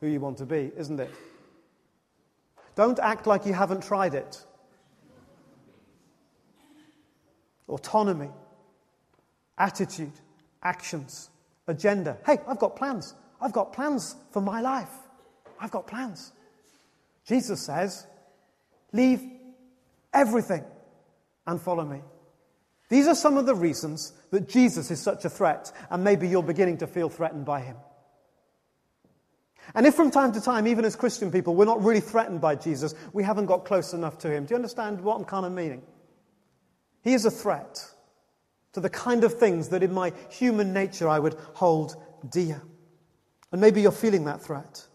who 0.00 0.06
you 0.06 0.20
want 0.20 0.38
to 0.38 0.46
be, 0.46 0.70
isn't 0.76 1.00
it? 1.00 1.10
Don't 2.76 3.00
act 3.00 3.26
like 3.26 3.46
you 3.46 3.52
haven't 3.52 3.82
tried 3.82 4.14
it. 4.14 4.44
Autonomy, 7.72 8.30
attitude, 9.56 10.12
actions, 10.62 11.30
agenda. 11.66 12.18
Hey, 12.26 12.38
I've 12.46 12.58
got 12.58 12.76
plans. 12.76 13.14
I've 13.40 13.52
got 13.52 13.72
plans 13.72 14.14
for 14.30 14.42
my 14.42 14.60
life. 14.60 14.90
I've 15.58 15.70
got 15.70 15.86
plans. 15.86 16.32
Jesus 17.26 17.64
says, 17.64 18.06
Leave 18.92 19.22
everything 20.12 20.64
and 21.46 21.60
follow 21.60 21.84
me. 21.84 22.00
These 22.90 23.08
are 23.08 23.14
some 23.14 23.38
of 23.38 23.46
the 23.46 23.54
reasons 23.54 24.12
that 24.30 24.48
Jesus 24.48 24.90
is 24.90 25.00
such 25.00 25.24
a 25.24 25.30
threat, 25.30 25.72
and 25.88 26.04
maybe 26.04 26.28
you're 26.28 26.42
beginning 26.42 26.76
to 26.78 26.86
feel 26.86 27.08
threatened 27.08 27.46
by 27.46 27.60
him. 27.60 27.76
And 29.74 29.86
if 29.86 29.94
from 29.94 30.10
time 30.10 30.32
to 30.32 30.42
time, 30.42 30.66
even 30.66 30.84
as 30.84 30.94
Christian 30.94 31.30
people, 31.30 31.54
we're 31.54 31.64
not 31.64 31.82
really 31.82 32.00
threatened 32.00 32.42
by 32.42 32.54
Jesus, 32.54 32.94
we 33.14 33.22
haven't 33.22 33.46
got 33.46 33.64
close 33.64 33.94
enough 33.94 34.18
to 34.18 34.30
him. 34.30 34.44
Do 34.44 34.50
you 34.52 34.56
understand 34.56 35.00
what 35.00 35.16
I'm 35.16 35.24
kind 35.24 35.46
of 35.46 35.52
meaning? 35.52 35.82
He 37.02 37.14
is 37.14 37.24
a 37.24 37.30
threat 37.30 37.84
to 38.72 38.80
the 38.80 38.90
kind 38.90 39.24
of 39.24 39.38
things 39.38 39.68
that 39.68 39.82
in 39.82 39.92
my 39.92 40.12
human 40.30 40.72
nature 40.72 41.08
I 41.08 41.18
would 41.18 41.34
hold 41.54 41.96
dear. 42.28 42.62
And 43.50 43.60
maybe 43.60 43.82
you're 43.82 43.92
feeling 43.92 44.24
that 44.24 44.42
threat. 44.42 44.86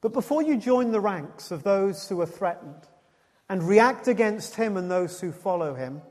But 0.00 0.12
before 0.12 0.42
you 0.42 0.56
join 0.56 0.92
the 0.92 1.00
ranks 1.00 1.50
of 1.50 1.62
those 1.62 2.08
who 2.08 2.20
are 2.20 2.26
threatened 2.26 2.88
and 3.48 3.62
react 3.62 4.08
against 4.08 4.56
him 4.56 4.76
and 4.76 4.90
those 4.90 5.20
who 5.20 5.32
follow 5.32 5.74
him, 5.74 6.02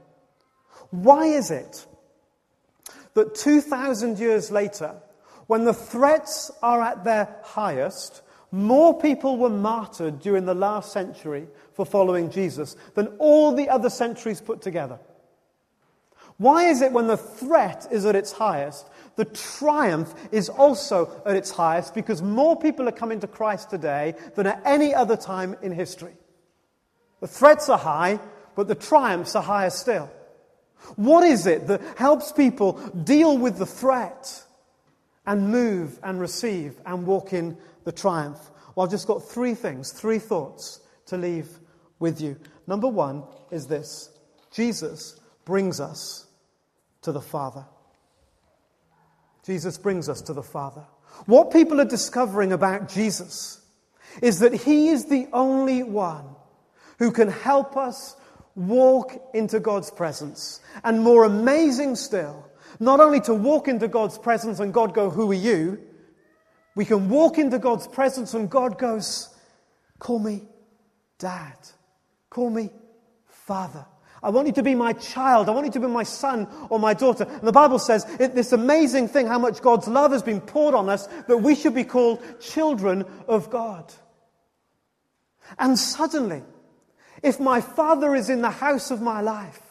why 0.92 1.26
is 1.26 1.52
it 1.52 1.86
that 3.14 3.36
2,000 3.36 4.20
years 4.20 4.52
later, 4.52 4.96
when 5.48 5.66
the 5.66 5.74
threats 5.74 6.52
are 6.62 6.82
at 6.82 7.04
their 7.04 7.36
highest, 7.44 8.22
more 8.52 9.00
people 9.00 9.38
were 9.38 9.50
martyred 9.50 10.20
during 10.20 10.46
the 10.46 10.56
last 10.56 10.92
century 10.92 11.48
for 11.74 11.86
following 11.86 12.32
Jesus 12.32 12.76
than 12.96 13.08
all 13.20 13.56
the 13.56 13.70
other 13.70 13.90
centuries 13.90 14.42
put 14.42 14.62
together? 14.62 15.00
Why 16.38 16.64
is 16.70 16.82
it 16.82 16.94
when 16.94 17.08
the 17.08 17.18
threat 17.18 17.88
is 17.92 18.06
at 18.06 18.16
its 18.16 18.32
highest, 18.32 18.88
the 19.18 19.26
triumph 19.26 20.14
is 20.32 20.48
also 20.48 21.22
at 21.26 21.36
its 21.36 21.52
highest 21.52 21.94
because 21.94 22.22
more 22.22 22.58
people 22.58 22.88
are 22.88 22.94
coming 22.94 23.20
to 23.20 23.28
Christ 23.28 23.70
today 23.70 24.16
than 24.36 24.48
at 24.48 24.62
any 24.66 24.94
other 24.94 25.18
time 25.18 25.58
in 25.62 25.74
history? 25.74 26.14
The 27.20 27.28
threats 27.28 27.68
are 27.68 27.78
high, 27.78 28.20
but 28.56 28.70
the 28.70 28.76
triumphs 28.76 29.36
are 29.36 29.44
higher 29.44 29.70
still. 29.70 30.10
What 30.96 31.26
is 31.26 31.46
it 31.46 31.68
that 31.68 31.82
helps 31.98 32.32
people 32.32 32.74
deal 33.04 33.38
with 33.38 33.58
the 33.58 33.66
threat 33.66 34.46
and 35.30 35.52
move 35.52 36.00
and 36.02 36.20
receive 36.20 36.82
and 36.88 37.06
walk 37.06 37.34
in 37.34 37.56
the 37.84 37.92
triumph? 37.92 38.40
Well, 38.76 38.84
I've 38.84 38.92
just 38.92 39.06
got 39.06 39.30
three 39.30 39.54
things, 39.54 39.92
three 39.92 40.18
thoughts 40.18 40.82
to 41.06 41.18
leave 41.18 41.48
with 42.00 42.20
you. 42.20 42.36
Number 42.66 42.88
one 42.88 43.24
is 43.52 43.68
this 43.68 44.10
Jesus 44.52 45.20
brings 45.46 45.80
us 45.80 46.26
to 47.04 47.12
the 47.12 47.22
Father. 47.22 47.64
Jesus 49.46 49.78
brings 49.78 50.10
us 50.10 50.22
to 50.24 50.34
the 50.34 50.44
Father. 50.44 50.84
What 51.28 51.52
people 51.52 51.80
are 51.80 51.86
discovering 51.86 52.52
about 52.52 52.90
Jesus 52.90 53.62
is 54.24 54.40
that 54.40 54.54
He 54.54 54.90
is 54.90 55.06
the 55.06 55.28
only 55.32 55.84
one 55.84 56.26
who 56.98 57.12
can 57.12 57.30
help 57.30 57.78
us 57.78 58.16
walk 58.56 59.14
into 59.36 59.60
God's 59.60 59.92
presence. 59.92 60.60
And 60.84 61.04
more 61.04 61.24
amazing 61.24 61.96
still, 61.98 62.49
not 62.80 63.00
only 63.00 63.20
to 63.22 63.34
walk 63.34 63.68
into 63.68 63.88
God's 63.88 64.18
presence 64.18 64.60
and 64.60 64.74
God 64.74 64.94
go, 64.94 65.10
Who 65.10 65.30
are 65.32 65.36
you? 65.36 65.80
We 66.76 66.86
can 66.86 67.10
walk 67.10 67.38
into 67.38 67.60
God's 67.60 67.88
presence 67.88 68.34
and 68.34 68.50
God 68.50 68.78
goes, 68.78 69.36
Call 70.00 70.20
me 70.20 70.44
Dad. 71.18 71.58
Call 72.30 72.50
me 72.50 72.70
Father. 73.28 73.86
I 74.22 74.30
want 74.30 74.48
you 74.48 74.54
to 74.54 74.64
be 74.64 74.76
my 74.76 74.94
child. 74.94 75.48
I 75.48 75.52
want 75.54 75.66
you 75.66 75.72
to 75.74 75.80
be 75.80 75.88
my 75.88 76.04
son 76.04 76.48
or 76.70 76.80
my 76.80 76.94
daughter. 76.94 77.24
And 77.24 77.48
the 77.48 77.54
Bible 77.54 77.80
says 77.80 78.06
it, 78.20 78.36
this 78.36 78.52
amazing 78.52 79.08
thing 79.08 79.28
how 79.28 79.40
much 79.40 79.62
God's 79.62 79.88
love 79.88 80.12
has 80.12 80.24
been 80.24 80.42
poured 80.42 80.76
on 80.76 80.90
us 80.90 81.08
that 81.28 81.38
we 81.38 81.56
should 81.56 81.76
be 81.76 81.86
called 81.86 82.22
children 82.42 83.06
of 83.28 83.50
God. 83.50 83.94
And 85.58 85.80
suddenly, 85.80 86.44
if 87.24 87.40
my 87.40 87.62
father 87.62 88.14
is 88.16 88.30
in 88.30 88.42
the 88.42 88.52
house 88.52 88.92
of 88.92 89.02
my 89.02 89.22
life, 89.22 89.62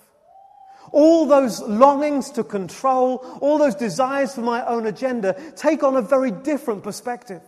all 0.92 1.26
those 1.26 1.60
longings 1.62 2.30
to 2.32 2.44
control, 2.44 3.16
all 3.40 3.58
those 3.58 3.74
desires 3.74 4.34
for 4.34 4.42
my 4.42 4.64
own 4.66 4.86
agenda 4.86 5.36
take 5.56 5.82
on 5.82 5.96
a 5.96 6.02
very 6.02 6.30
different 6.30 6.82
perspective. 6.82 7.42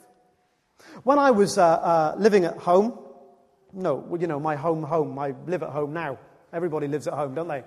When 1.03 1.19
I 1.19 1.31
was 1.31 1.59
uh, 1.59 1.67
uh, 1.67 2.15
living 2.19 2.45
at 2.45 2.57
home, 2.57 2.99
no, 3.73 4.17
you 4.19 4.27
know, 4.27 4.41
my 4.41 4.57
home, 4.57 4.83
home, 4.83 5.19
I 5.19 5.35
live 5.47 5.63
at 5.63 5.71
home 5.71 5.93
now. 5.93 6.19
Everybody 6.53 6.89
lives 6.89 7.07
at 7.07 7.15
home, 7.15 7.35
don't 7.35 7.49
they? 7.49 7.63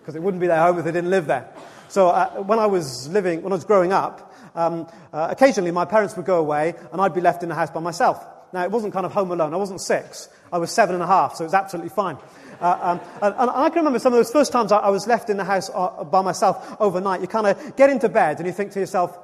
Because 0.00 0.16
it 0.16 0.22
wouldn't 0.22 0.40
be 0.40 0.48
their 0.48 0.60
home 0.60 0.78
if 0.78 0.84
they 0.84 0.92
didn't 0.92 1.10
live 1.10 1.26
there. 1.26 1.48
So 1.88 2.08
uh, 2.08 2.42
when 2.42 2.58
I 2.58 2.66
was 2.66 3.08
living, 3.08 3.42
when 3.42 3.52
I 3.52 3.56
was 3.56 3.64
growing 3.64 3.92
up, 3.92 4.34
um, 4.54 4.88
uh, 5.12 5.28
occasionally 5.30 5.70
my 5.70 5.84
parents 5.84 6.16
would 6.16 6.26
go 6.26 6.38
away 6.38 6.74
and 6.92 7.00
I'd 7.00 7.14
be 7.14 7.20
left 7.20 7.42
in 7.42 7.48
the 7.48 7.54
house 7.54 7.70
by 7.70 7.80
myself. 7.80 8.24
Now, 8.54 8.62
it 8.62 8.70
wasn't 8.70 8.92
kind 8.92 9.04
of 9.04 9.12
home 9.12 9.32
alone. 9.32 9.52
I 9.52 9.56
wasn't 9.56 9.80
six. 9.80 10.28
I 10.52 10.58
was 10.58 10.70
seven 10.70 10.94
and 10.94 11.02
a 11.02 11.08
half, 11.08 11.34
so 11.34 11.42
it 11.42 11.48
was 11.48 11.54
absolutely 11.54 11.90
fine. 11.90 12.16
Uh, 12.60 12.78
um, 12.80 13.00
and, 13.20 13.34
and, 13.36 13.50
I 13.50 13.68
can 13.68 13.78
remember 13.78 13.98
some 13.98 14.12
of 14.12 14.16
those 14.16 14.30
first 14.30 14.52
times 14.52 14.70
I, 14.70 14.78
I 14.78 14.90
was 14.90 15.08
left 15.08 15.28
in 15.28 15.36
the 15.36 15.42
house 15.42 15.72
uh, 15.74 16.04
by 16.04 16.22
myself 16.22 16.76
overnight. 16.78 17.20
You 17.20 17.26
kind 17.26 17.48
of 17.48 17.74
get 17.74 17.90
into 17.90 18.08
bed 18.08 18.38
and 18.38 18.46
you 18.46 18.52
think 18.52 18.70
to 18.70 18.78
yourself, 18.78 19.18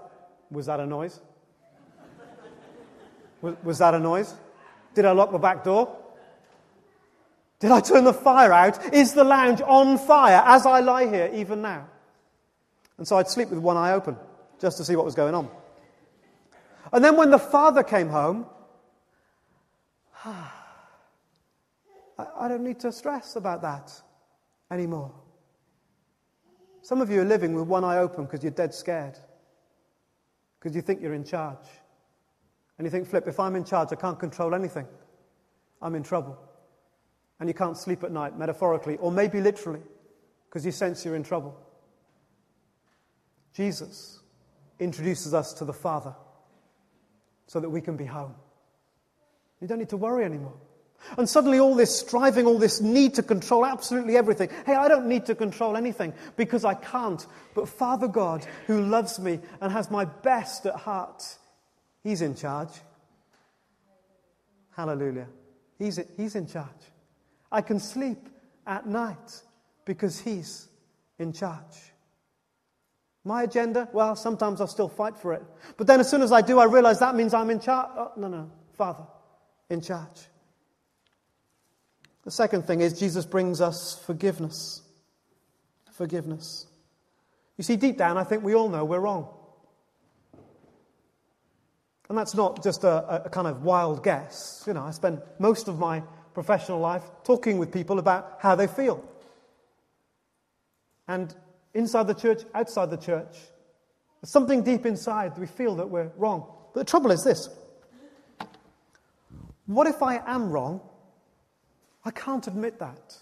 was 0.51 0.67
that 0.67 0.81
a 0.81 0.87
noise? 0.87 1.21
Was, 3.41 3.55
was 3.63 3.79
that 3.79 3.95
a 3.95 4.01
noise? 4.01 4.35
Did 4.97 5.05
I 5.05 5.13
lock 5.13 5.31
the 5.31 5.39
back 5.39 5.63
door? 5.63 5.97
Did 7.61 7.71
I 7.71 7.79
turn 7.79 8.03
the 8.03 8.13
fire 8.13 8.53
out? 8.53 8.93
Is 8.93 9.15
the 9.15 9.23
lounge 9.23 9.61
on 9.61 9.97
fire 9.97 10.43
as 10.45 10.67
I 10.67 10.81
lie 10.81 11.07
here, 11.07 11.31
even 11.35 11.63
now? 11.63 11.87
And 12.99 13.07
so 13.07 13.17
I'd 13.17 13.29
sleep 13.29 13.51
with 13.51 13.61
one 13.61 13.77
eye 13.77 13.93
open, 13.93 14.17
just 14.61 14.77
to 14.79 14.85
see 14.85 14.97
what 14.97 15.05
was 15.05 15.15
going 15.15 15.37
on. 15.37 15.49
And 16.93 17.05
then 17.05 17.17
when 17.17 17.31
the 17.31 17.39
father 17.39 17.85
came 17.85 18.09
home, 18.09 18.47
I 22.19 22.49
don't 22.49 22.62
need 22.62 22.81
to 22.81 22.93
stress 22.93 23.37
about 23.37 23.62
that 23.62 23.93
anymore. 24.71 25.12
Some 26.83 27.00
of 27.00 27.11
you 27.11 27.23
are 27.23 27.25
living 27.25 27.55
with 27.55 27.67
one 27.67 27.85
eye 27.85 27.99
open 27.99 28.25
because 28.25 28.43
you're 28.43 28.53
dead 28.53 28.75
scared, 28.75 29.19
because 30.59 30.75
you 30.77 30.83
think 30.83 31.00
you're 31.00 31.15
in 31.15 31.25
charge. 31.25 31.67
And 32.79 32.87
you 32.87 32.91
think, 32.91 33.07
Flip, 33.07 33.27
if 33.27 33.39
I'm 33.39 33.57
in 33.57 33.65
charge, 33.65 33.89
I 33.93 33.97
can't 33.97 34.19
control 34.19 34.55
anything. 34.55 34.87
I'm 35.83 35.95
in 35.95 36.03
trouble 36.03 36.39
and 37.41 37.49
you 37.49 37.55
can't 37.55 37.77
sleep 37.77 38.05
at 38.05 38.12
night, 38.12 38.39
metaphorically, 38.39 38.99
or 38.99 39.11
maybe 39.11 39.41
literally, 39.41 39.81
because 40.49 40.65
you 40.65 40.71
sense 40.71 41.05
you're 41.05 41.17
in 41.17 41.23
trouble. 41.23 41.59
Jesus 43.55 44.21
introduces 44.79 45.35
us 45.35 45.55
to 45.55 45.65
the 45.65 45.73
Father 45.73 46.15
so 47.47 47.59
that 47.59 47.69
we 47.69 47.81
can 47.81 47.97
be 47.97 48.05
home. 48.05 48.35
You 49.61 49.69
don't 49.69 49.79
need 49.79 49.90
to 49.90 49.97
worry 49.97 50.25
anymore. 50.25 50.55
And 51.17 51.29
suddenly, 51.29 51.59
all 51.59 51.75
this 51.75 51.99
striving, 51.99 52.47
all 52.47 52.59
this 52.59 52.81
need 52.81 53.14
to 53.14 53.23
control 53.23 53.64
absolutely 53.64 54.17
everything. 54.17 54.50
Hey, 54.67 54.75
I 54.75 54.87
don't 54.88 55.07
need 55.07 55.26
to 55.26 55.35
control 55.35 55.76
anything 55.76 56.12
because 56.37 56.64
I 56.64 56.75
can't. 56.75 57.25
But 57.55 57.69
Father 57.69 58.07
God, 58.07 58.47
who 58.67 58.83
loves 58.83 59.19
me 59.19 59.40
and 59.61 59.73
has 59.73 59.90
my 59.90 60.05
best 60.05 60.67
at 60.67 60.76
heart, 60.76 61.25
He's 62.02 62.23
in 62.23 62.35
charge. 62.35 62.71
Hallelujah. 64.76 65.26
He's, 65.79 65.99
he's 66.17 66.35
in 66.35 66.47
charge. 66.47 66.69
I 67.50 67.61
can 67.62 67.81
sleep 67.81 68.29
at 68.67 68.87
night 68.87 69.43
because 69.85 70.21
He's 70.21 70.69
in 71.19 71.33
charge. 71.33 71.76
My 73.25 73.43
agenda? 73.43 73.88
Well, 73.93 74.17
sometimes 74.17 74.61
I'll 74.61 74.67
still 74.67 74.88
fight 74.88 75.17
for 75.19 75.35
it. 75.35 75.43
But 75.76 75.87
then 75.87 76.00
as 76.00 76.09
soon 76.09 76.23
as 76.23 76.33
I 76.33 76.40
do, 76.40 76.59
I 76.59 76.64
realize 76.64 77.00
that 77.00 77.14
means 77.14 77.35
I'm 77.35 77.50
in 77.50 77.61
charge. 77.61 77.88
Oh, 77.97 78.12
no, 78.17 78.29
no, 78.29 78.50
Father, 78.76 79.05
in 79.71 79.81
charge. 79.81 80.27
The 82.25 82.31
second 82.31 82.67
thing 82.67 82.81
is 82.81 82.99
Jesus 82.99 83.25
brings 83.25 83.61
us 83.61 83.99
forgiveness. 84.05 84.83
Forgiveness. 85.93 86.67
You 87.57 87.65
see, 87.65 87.77
deep 87.77 87.97
down, 87.97 88.19
I 88.19 88.25
think 88.25 88.43
we 88.43 88.55
all 88.55 88.69
know 88.69 88.85
we're 88.85 89.00
wrong. 89.00 89.29
And 92.09 92.19
that's 92.19 92.35
not 92.35 92.62
just 92.62 92.85
a, 92.85 93.25
a, 93.25 93.31
kind 93.31 93.47
of 93.47 93.62
wild 93.62 94.03
guess. 94.03 94.65
You 94.67 94.75
know, 94.75 94.83
I 94.83 94.91
spend 94.91 95.23
most 95.39 95.69
of 95.69 95.79
my 95.79 96.03
professional 96.35 96.81
life 96.81 97.05
talking 97.23 97.59
with 97.59 97.73
people 97.73 97.99
about 97.99 98.39
how 98.41 98.57
they 98.57 98.67
feel. 98.67 99.05
And 101.07 101.35
inside 101.73 102.09
the 102.09 102.15
church, 102.15 102.43
outside 102.55 102.91
the 102.91 102.97
church, 102.97 103.37
there's 104.21 104.31
something 104.31 104.62
deep 104.62 104.87
inside 104.87 105.39
we 105.39 105.47
feel 105.47 105.77
that 105.77 105.89
we're 105.89 106.11
wrong. 106.17 106.53
But 106.75 106.81
the 106.81 106.91
trouble 106.91 107.12
is 107.12 107.23
this 107.23 107.49
what 109.75 109.87
if 109.87 110.03
I 110.03 110.23
am 110.27 110.50
wrong? 110.50 110.81
I 112.05 112.11
can't 112.11 112.47
admit 112.47 112.79
that. 112.81 113.17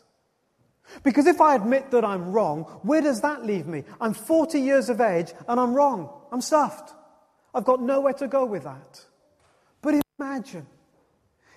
Because 1.02 1.26
if 1.26 1.40
I 1.40 1.54
admit 1.54 1.90
that 1.90 2.04
I'm 2.04 2.32
wrong, 2.32 2.62
where 2.82 3.02
does 3.02 3.20
that 3.20 3.44
leave 3.44 3.66
me? 3.66 3.84
I'm 4.00 4.14
40 4.14 4.60
years 4.60 4.88
of 4.88 5.00
age 5.00 5.32
and 5.46 5.60
I'm 5.60 5.74
wrong. 5.74 6.10
I'm 6.32 6.40
stuffed. 6.40 6.94
I've 7.54 7.64
got 7.64 7.82
nowhere 7.82 8.14
to 8.14 8.28
go 8.28 8.46
with 8.46 8.64
that. 8.64 9.04
But 9.82 10.00
imagine, 10.18 10.66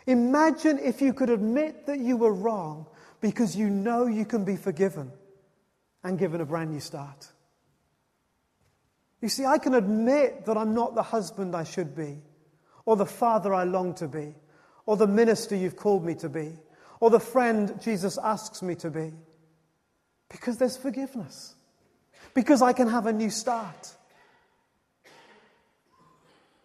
imagine 0.05 0.79
if 0.79 1.01
you 1.01 1.13
could 1.13 1.29
admit 1.29 1.86
that 1.86 2.00
you 2.00 2.17
were 2.17 2.33
wrong 2.33 2.88
because 3.21 3.55
you 3.55 3.69
know 3.69 4.07
you 4.07 4.25
can 4.25 4.43
be 4.43 4.55
forgiven 4.55 5.12
and 6.03 6.17
given 6.19 6.41
a 6.41 6.45
brand 6.45 6.71
new 6.71 6.79
start. 6.79 7.27
You 9.21 9.29
see, 9.29 9.45
I 9.45 9.60
can 9.60 9.75
admit 9.75 10.45
that 10.45 10.57
I'm 10.57 10.74
not 10.74 10.95
the 10.95 11.03
husband 11.03 11.55
I 11.55 11.63
should 11.63 11.95
be, 11.95 12.17
or 12.86 12.95
the 12.95 13.05
father 13.05 13.53
I 13.53 13.65
long 13.65 13.93
to 13.95 14.07
be, 14.07 14.33
or 14.85 14.97
the 14.97 15.07
minister 15.07 15.55
you've 15.55 15.75
called 15.75 16.05
me 16.05 16.15
to 16.15 16.29
be, 16.29 16.57
or 17.00 17.09
the 17.09 17.19
friend 17.19 17.79
Jesus 17.81 18.17
asks 18.17 18.61
me 18.61 18.75
to 18.75 18.89
be. 18.89 19.13
Because 20.29 20.57
there's 20.57 20.77
forgiveness. 20.77 21.55
Because 22.33 22.61
I 22.61 22.73
can 22.73 22.88
have 22.88 23.05
a 23.05 23.13
new 23.13 23.29
start. 23.29 23.95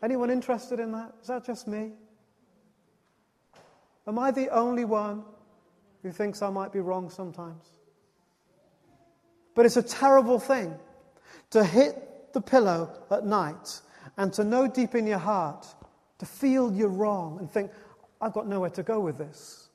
Anyone 0.02 0.30
interested 0.30 0.78
in 0.78 0.92
that? 0.92 1.12
Is 1.20 1.28
that 1.28 1.44
just 1.44 1.66
me? 1.66 1.92
Am 4.06 4.18
I 4.18 4.30
the 4.30 4.50
only 4.50 4.84
one 4.84 5.24
who 6.02 6.12
thinks 6.12 6.42
I 6.42 6.50
might 6.50 6.72
be 6.72 6.80
wrong 6.80 7.10
sometimes? 7.10 7.64
But 9.54 9.66
it's 9.66 9.76
a 9.76 9.82
terrible 9.82 10.38
thing 10.38 10.74
to 11.50 11.64
hit 11.64 12.32
the 12.34 12.40
pillow 12.40 12.90
at 13.10 13.24
night 13.24 13.80
and 14.16 14.32
to 14.34 14.44
know 14.44 14.68
deep 14.68 14.94
in 14.94 15.06
your 15.06 15.18
heart, 15.18 15.66
to 16.18 16.26
feel 16.26 16.72
you're 16.72 16.88
wrong 16.88 17.38
and 17.40 17.50
think, 17.50 17.72
I've 18.20 18.32
got 18.32 18.46
nowhere 18.46 18.70
to 18.70 18.82
go 18.82 19.00
with 19.00 19.18
this. 19.18 19.68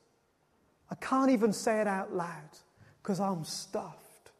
I 0.90 0.94
can't 0.96 1.30
even 1.30 1.52
say 1.52 1.80
it 1.80 1.86
out 1.86 2.14
loud 2.14 2.58
because 3.02 3.20
I'm 3.20 3.44
stuffed. 3.44 4.30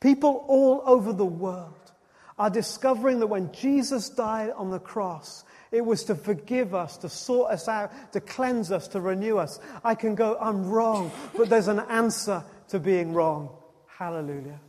People 0.00 0.44
all 0.48 0.82
over 0.84 1.12
the 1.12 1.24
world 1.24 1.92
are 2.38 2.50
discovering 2.50 3.20
that 3.20 3.26
when 3.26 3.50
Jesus 3.52 4.08
died 4.08 4.50
on 4.56 4.70
the 4.70 4.78
cross, 4.78 5.44
it 5.72 5.84
was 5.84 6.04
to 6.04 6.14
forgive 6.14 6.74
us, 6.74 6.96
to 6.98 7.08
sort 7.08 7.52
us 7.52 7.68
out, 7.68 8.12
to 8.12 8.20
cleanse 8.20 8.70
us, 8.70 8.88
to 8.88 9.00
renew 9.00 9.38
us. 9.38 9.58
I 9.84 9.94
can 9.94 10.14
go, 10.14 10.36
I'm 10.40 10.68
wrong, 10.68 11.10
but 11.36 11.48
there's 11.48 11.68
an 11.68 11.80
answer 11.80 12.44
to 12.68 12.78
being 12.78 13.12
wrong. 13.12 13.50
Hallelujah. 13.86 14.60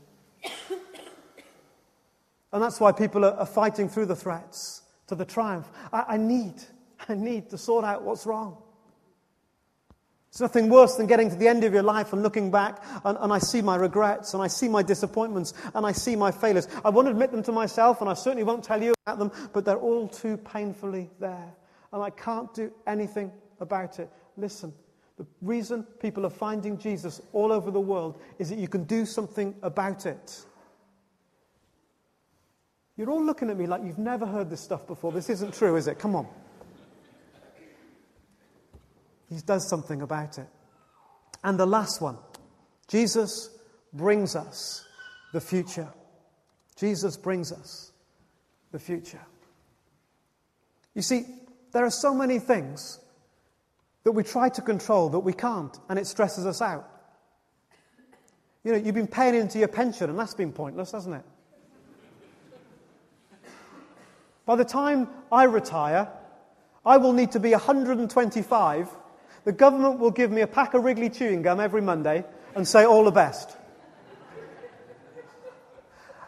And 2.52 2.64
that's 2.64 2.80
why 2.80 2.92
people 2.92 3.24
are, 3.24 3.46
fighting 3.46 3.90
through 3.90 4.08
the 4.08 4.16
threats 4.16 4.82
to 5.08 5.16
the 5.16 5.26
triumph. 5.26 5.70
I, 5.94 6.06
I 6.10 6.18
need, 6.18 6.56
I 7.10 7.16
need 7.16 7.50
to 7.52 7.58
sort 7.58 7.86
out 7.86 8.04
what's 8.04 8.26
wrong. 8.26 8.58
It's 10.30 10.42
nothing 10.42 10.70
worse 10.70 10.96
than 10.96 11.08
getting 11.08 11.30
to 11.32 11.36
the 11.36 11.48
end 11.48 11.64
of 11.64 11.74
your 11.74 11.82
life 11.82 12.14
and 12.14 12.22
looking 12.22 12.52
back, 12.52 12.84
and, 13.04 13.18
and, 13.20 13.34
I 13.34 13.40
see 13.40 13.64
my 13.64 13.76
regrets, 13.76 14.36
and 14.36 14.44
I 14.44 14.48
see 14.48 14.68
my 14.68 14.84
disappointments, 14.84 15.54
and 15.74 15.88
I 15.88 15.92
see 15.92 16.16
my 16.16 16.30
failures. 16.30 16.68
I 16.86 16.90
won't 16.90 17.08
admit 17.08 17.32
them 17.32 17.42
to 17.44 17.52
myself, 17.52 18.00
and 18.02 18.10
I 18.10 18.14
certainly 18.14 18.44
won't 18.44 18.64
tell 18.64 18.82
you 18.82 18.94
about 19.08 19.18
them, 19.18 19.32
but 19.54 19.66
they're 19.66 19.80
all 19.80 20.08
too 20.08 20.38
painfully 20.38 21.10
there. 21.20 21.52
And 21.92 22.04
I 22.04 22.12
can't 22.12 22.54
do 22.54 22.72
anything 22.86 23.32
about 23.60 23.98
it. 23.98 24.08
Listen, 24.38 24.72
the 25.18 25.26
reason 25.42 25.84
people 26.00 26.28
are 26.28 26.32
finding 26.32 26.78
Jesus 26.78 27.22
all 27.34 27.52
over 27.52 27.72
the 27.72 27.80
world 27.80 28.22
is 28.38 28.50
that 28.50 28.60
you 28.60 28.68
can 28.68 28.84
do 28.84 29.08
something 29.08 29.56
about 29.64 30.06
it. 30.06 30.46
You're 32.96 33.10
all 33.10 33.24
looking 33.24 33.50
at 33.50 33.58
me 33.58 33.66
like 33.66 33.82
you've 33.84 33.98
never 33.98 34.28
heard 34.28 34.50
this 34.50 34.62
stuff 34.62 34.86
before. 34.86 35.12
This 35.12 35.30
isn't 35.30 35.56
true, 35.56 35.76
is 35.76 35.88
it? 35.88 35.98
Come 35.98 36.16
on. 36.16 36.28
He 39.30 39.38
does 39.46 39.70
something 39.70 40.02
about 40.02 40.38
it. 40.38 40.48
And 41.44 41.60
the 41.60 41.66
last 41.66 42.02
one 42.02 42.18
Jesus 42.88 43.50
brings 43.94 44.36
us 44.36 44.86
the 45.34 45.42
future. 45.42 45.90
Jesus 46.76 47.18
brings 47.18 47.52
us 47.52 47.92
the 48.72 48.80
future. 48.80 49.22
You 50.96 51.02
see, 51.02 51.26
there 51.72 51.86
are 51.86 51.92
so 51.92 52.14
many 52.14 52.40
things 52.40 53.00
that 54.04 54.12
we 54.12 54.24
try 54.24 54.50
to 54.50 54.62
control 54.62 55.10
that 55.10 55.20
we 55.20 55.34
can't, 55.34 55.78
and 55.88 56.00
it 56.00 56.08
stresses 56.08 56.46
us 56.46 56.62
out. 56.62 56.90
You 58.64 58.72
know, 58.72 58.78
you've 58.78 58.96
been 58.96 59.08
paying 59.08 59.36
into 59.36 59.60
your 59.60 59.68
pension, 59.68 60.10
and 60.10 60.18
that's 60.18 60.34
been 60.34 60.52
pointless, 60.52 60.92
hasn't 60.92 61.16
it? 61.16 61.24
By 64.46 64.56
the 64.56 64.66
time 64.66 65.08
I 65.32 65.44
retire, 65.44 66.10
I 66.86 66.98
will 66.98 67.14
need 67.14 67.32
to 67.34 67.40
be 67.40 67.52
125 67.52 68.90
the 69.46 69.52
government 69.52 70.00
will 70.00 70.12
give 70.12 70.32
me 70.32 70.42
a 70.42 70.48
pack 70.48 70.74
of 70.74 70.84
Wrigley 70.84 71.10
chewing 71.10 71.42
gum 71.42 71.60
every 71.60 71.82
Monday 71.82 72.26
and 72.56 72.68
say, 72.68 72.86
All 72.86 73.04
the 73.04 73.12
best. 73.12 73.58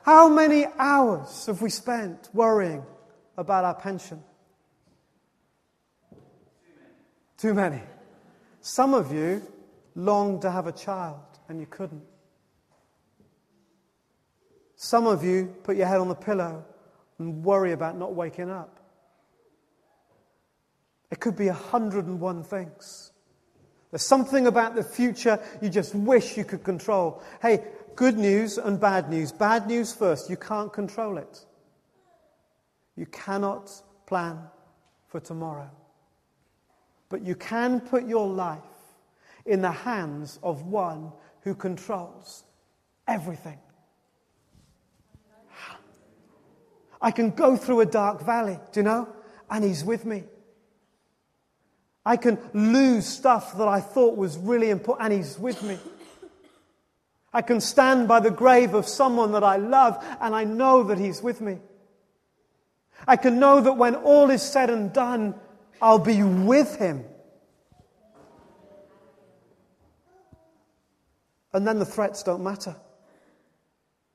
How 0.04 0.28
many 0.28 0.65
hours 0.80 1.45
have 1.45 1.62
we 1.62 1.69
spent 1.69 2.30
worrying 2.34 2.84
about 3.38 3.63
our 3.63 3.76
pension? 3.76 4.24
Too 7.38 7.54
many. 7.54 7.82
Some 8.62 8.93
of 8.93 9.13
you 9.13 9.41
longed 9.95 10.41
to 10.43 10.52
have 10.52 10.67
a 10.67 10.71
child 10.71 11.21
and 11.50 11.60
you 11.60 11.65
couldn't. 11.65 12.04
Some 14.76 15.06
of 15.06 15.24
you 15.24 15.54
put 15.63 15.76
your 15.76 15.86
head 15.86 16.00
on 16.00 16.08
the 16.08 16.15
pillow 16.15 16.65
and 17.19 17.43
worry 17.43 17.71
about 17.71 17.97
not 17.97 18.15
waking 18.15 18.50
up. 18.50 18.81
It 21.12 21.19
could 21.19 21.36
be 21.36 21.47
101 21.47 22.43
things. 22.43 23.12
There's 23.91 24.02
something 24.02 24.47
about 24.47 24.76
the 24.76 24.84
future 24.84 25.39
you 25.62 25.69
just 25.69 25.93
wish 25.93 26.38
you 26.38 26.45
could 26.45 26.63
control. 26.63 27.21
Hey, 27.41 27.65
good 27.95 28.17
news 28.17 28.58
and 28.58 28.80
bad 28.80 29.10
news. 29.10 29.34
Bad 29.34 29.67
news 29.67 29.93
first, 29.93 30.30
you 30.30 30.38
can't 30.38 30.71
control 30.71 31.17
it. 31.17 31.45
You 32.95 33.06
cannot 33.08 33.69
plan 34.08 34.39
for 35.08 35.19
tomorrow. 35.19 35.69
But 37.10 37.24
you 37.24 37.36
can 37.36 37.82
put 37.82 38.08
your 38.08 38.28
life 38.28 38.62
in 39.45 39.62
the 39.62 39.71
hands 39.71 40.39
of 40.41 40.65
one 40.67 41.12
who 41.41 41.54
controls 41.54 42.45
everything. 43.08 43.58
I 47.02 47.12
can 47.12 47.32
go 47.32 47.58
through 47.58 47.82
a 47.82 47.86
dark 47.86 48.21
valley, 48.24 48.60
do 48.71 48.80
you 48.80 48.84
know? 48.84 49.10
And 49.50 49.65
he's 49.65 49.84
with 49.84 50.06
me. 50.06 50.24
I 52.05 52.17
can 52.17 52.39
lose 52.53 53.05
stuff 53.05 53.57
that 53.57 53.67
I 53.67 53.79
thought 53.79 54.17
was 54.17 54.37
really 54.37 54.69
important, 54.69 55.05
and 55.05 55.13
He's 55.13 55.37
with 55.37 55.61
me. 55.63 55.77
I 57.33 57.41
can 57.41 57.61
stand 57.61 58.07
by 58.07 58.19
the 58.19 58.31
grave 58.31 58.73
of 58.73 58.87
someone 58.87 59.31
that 59.33 59.43
I 59.43 59.57
love, 59.57 60.03
and 60.19 60.35
I 60.35 60.43
know 60.43 60.83
that 60.83 60.97
He's 60.97 61.21
with 61.21 61.41
me. 61.41 61.59
I 63.07 63.15
can 63.15 63.39
know 63.39 63.61
that 63.61 63.73
when 63.73 63.95
all 63.95 64.29
is 64.29 64.41
said 64.41 64.69
and 64.69 64.91
done, 64.91 65.35
I'll 65.81 65.99
be 65.99 66.23
with 66.23 66.75
Him. 66.77 67.05
And 71.53 71.67
then 71.67 71.79
the 71.79 71.85
threats 71.85 72.23
don't 72.23 72.43
matter. 72.43 72.75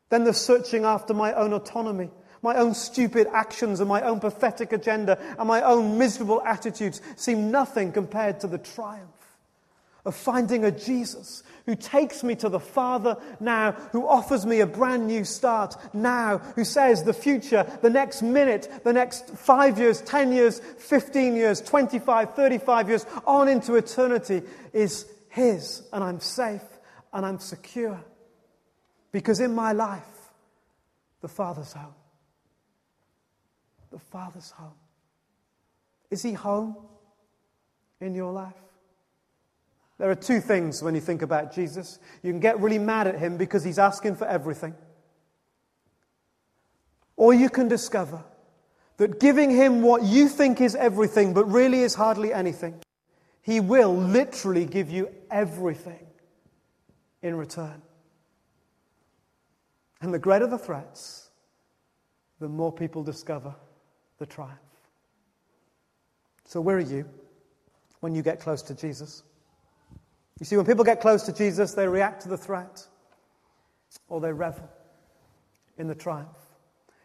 Then 0.08 0.24
the 0.24 0.32
searching 0.32 0.84
after 0.84 1.14
my 1.14 1.32
own 1.34 1.52
autonomy 1.52 2.10
my 2.46 2.54
own 2.58 2.74
stupid 2.74 3.26
actions 3.32 3.80
and 3.80 3.88
my 3.88 4.00
own 4.02 4.20
pathetic 4.20 4.72
agenda 4.72 5.18
and 5.36 5.48
my 5.48 5.60
own 5.62 5.98
miserable 5.98 6.40
attitudes 6.42 7.02
seem 7.16 7.50
nothing 7.50 7.90
compared 7.90 8.38
to 8.38 8.46
the 8.46 8.56
triumph 8.56 9.10
of 10.04 10.14
finding 10.14 10.64
a 10.64 10.70
Jesus 10.70 11.42
who 11.64 11.74
takes 11.74 12.22
me 12.22 12.36
to 12.36 12.48
the 12.48 12.60
Father 12.60 13.16
now, 13.40 13.72
who 13.90 14.06
offers 14.06 14.46
me 14.46 14.60
a 14.60 14.66
brand 14.66 15.08
new 15.08 15.24
start 15.24 15.74
now, 15.92 16.38
who 16.38 16.64
says 16.64 17.02
the 17.02 17.12
future, 17.12 17.66
the 17.82 17.90
next 17.90 18.22
minute, 18.22 18.70
the 18.84 18.92
next 18.92 19.28
five 19.30 19.76
years, 19.80 20.00
10 20.02 20.30
years, 20.30 20.60
15 20.60 21.34
years, 21.34 21.60
25, 21.60 22.36
35 22.36 22.88
years, 22.88 23.06
on 23.26 23.48
into 23.48 23.74
eternity 23.74 24.42
is 24.72 25.04
His, 25.30 25.82
and 25.92 26.04
I'm 26.04 26.20
safe 26.20 26.62
and 27.12 27.26
I'm 27.26 27.40
secure. 27.40 28.00
Because 29.10 29.40
in 29.40 29.52
my 29.52 29.72
life, 29.72 30.30
the 31.22 31.28
Father's 31.28 31.72
home 31.72 31.94
the 33.96 34.04
Father's 34.04 34.50
home. 34.50 34.74
Is 36.10 36.22
He 36.22 36.34
home 36.34 36.76
in 37.98 38.14
your 38.14 38.30
life? 38.30 38.52
There 39.98 40.10
are 40.10 40.14
two 40.14 40.40
things 40.40 40.82
when 40.82 40.94
you 40.94 41.00
think 41.00 41.22
about 41.22 41.54
Jesus. 41.54 41.98
You 42.22 42.30
can 42.30 42.40
get 42.40 42.60
really 42.60 42.78
mad 42.78 43.06
at 43.06 43.18
Him 43.18 43.38
because 43.38 43.64
He's 43.64 43.78
asking 43.78 44.16
for 44.16 44.26
everything. 44.26 44.74
Or 47.16 47.32
you 47.32 47.48
can 47.48 47.68
discover 47.68 48.22
that 48.98 49.18
giving 49.18 49.50
him 49.50 49.80
what 49.80 50.02
you 50.02 50.28
think 50.28 50.60
is 50.60 50.74
everything, 50.74 51.32
but 51.32 51.50
really 51.50 51.80
is 51.80 51.94
hardly 51.94 52.32
anything, 52.34 52.78
he 53.40 53.58
will 53.58 53.94
literally 53.94 54.66
give 54.66 54.90
you 54.90 55.08
everything 55.30 56.06
in 57.22 57.34
return. 57.34 57.80
And 60.02 60.12
the 60.12 60.18
greater 60.18 60.46
the 60.46 60.58
threats, 60.58 61.30
the 62.38 62.48
more 62.48 62.72
people 62.72 63.02
discover 63.02 63.54
the 64.18 64.26
triumph. 64.26 64.58
So, 66.44 66.60
where 66.60 66.76
are 66.76 66.80
you 66.80 67.08
when 68.00 68.14
you 68.14 68.22
get 68.22 68.40
close 68.40 68.62
to 68.62 68.74
Jesus? 68.74 69.22
You 70.38 70.46
see, 70.46 70.56
when 70.56 70.66
people 70.66 70.84
get 70.84 71.00
close 71.00 71.22
to 71.24 71.32
Jesus, 71.32 71.74
they 71.74 71.88
react 71.88 72.22
to 72.22 72.28
the 72.28 72.36
threat 72.36 72.86
or 74.08 74.20
they 74.20 74.32
revel 74.32 74.68
in 75.78 75.88
the 75.88 75.94
triumph. 75.94 76.36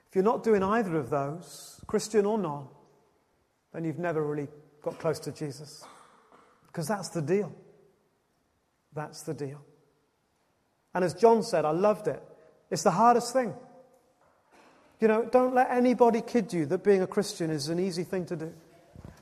If 0.10 0.16
you're 0.16 0.24
not 0.24 0.44
doing 0.44 0.62
either 0.62 0.98
of 0.98 1.10
those, 1.10 1.80
Christian 1.88 2.26
or 2.26 2.38
non, 2.38 2.68
then 3.74 3.86
you've 3.86 4.00
never 4.00 4.22
really 4.22 4.50
got 4.82 5.00
close 5.00 5.20
to 5.20 5.32
Jesus. 5.32 5.86
Because 6.68 6.88
that's 6.88 7.10
the 7.10 7.22
deal. 7.22 7.54
That's 8.94 9.24
the 9.24 9.34
deal. 9.34 9.62
And 10.94 11.06
as 11.06 11.14
John 11.14 11.44
said, 11.44 11.64
I 11.64 11.72
loved 11.72 12.08
it. 12.08 12.22
It's 12.70 12.84
the 12.84 12.92
hardest 12.92 13.32
thing. 13.32 13.54
You 15.02 15.08
know, 15.08 15.26
don't 15.26 15.56
let 15.56 15.72
anybody 15.72 16.22
kid 16.22 16.54
you 16.54 16.68
that 16.68 16.84
being 16.84 17.02
a 17.02 17.08
Christian 17.08 17.50
is 17.50 17.70
an 17.70 17.80
easy 17.80 18.04
thing 18.04 18.26
to 18.28 18.36
do. 18.36 18.54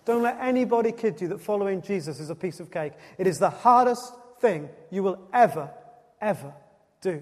Don't 0.03 0.21
let 0.21 0.37
anybody 0.41 0.91
kid 0.91 1.21
you 1.21 1.29
that 1.29 1.39
following 1.39 1.81
Jesus 1.81 2.19
is 2.19 2.29
a 2.29 2.35
piece 2.35 2.59
of 2.59 2.69
cake. 2.69 2.93
It 3.17 3.27
is 3.27 3.39
the 3.39 3.49
hardest 3.49 4.13
thing 4.41 4.67
you 4.91 5.03
will 5.03 5.17
ever, 5.33 5.71
ever 6.19 6.53
do. 6.99 7.21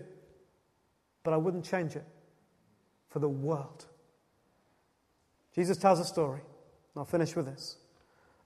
But 1.23 1.33
I 1.33 1.37
wouldn't 1.37 1.65
change 1.65 1.95
it 1.95 2.05
for 3.09 3.19
the 3.19 3.29
world. 3.29 3.85
Jesus 5.53 5.77
tells 5.77 5.99
a 5.99 6.05
story, 6.05 6.39
and 6.39 6.97
I'll 6.97 7.05
finish 7.05 7.35
with 7.35 7.45
this, 7.45 7.77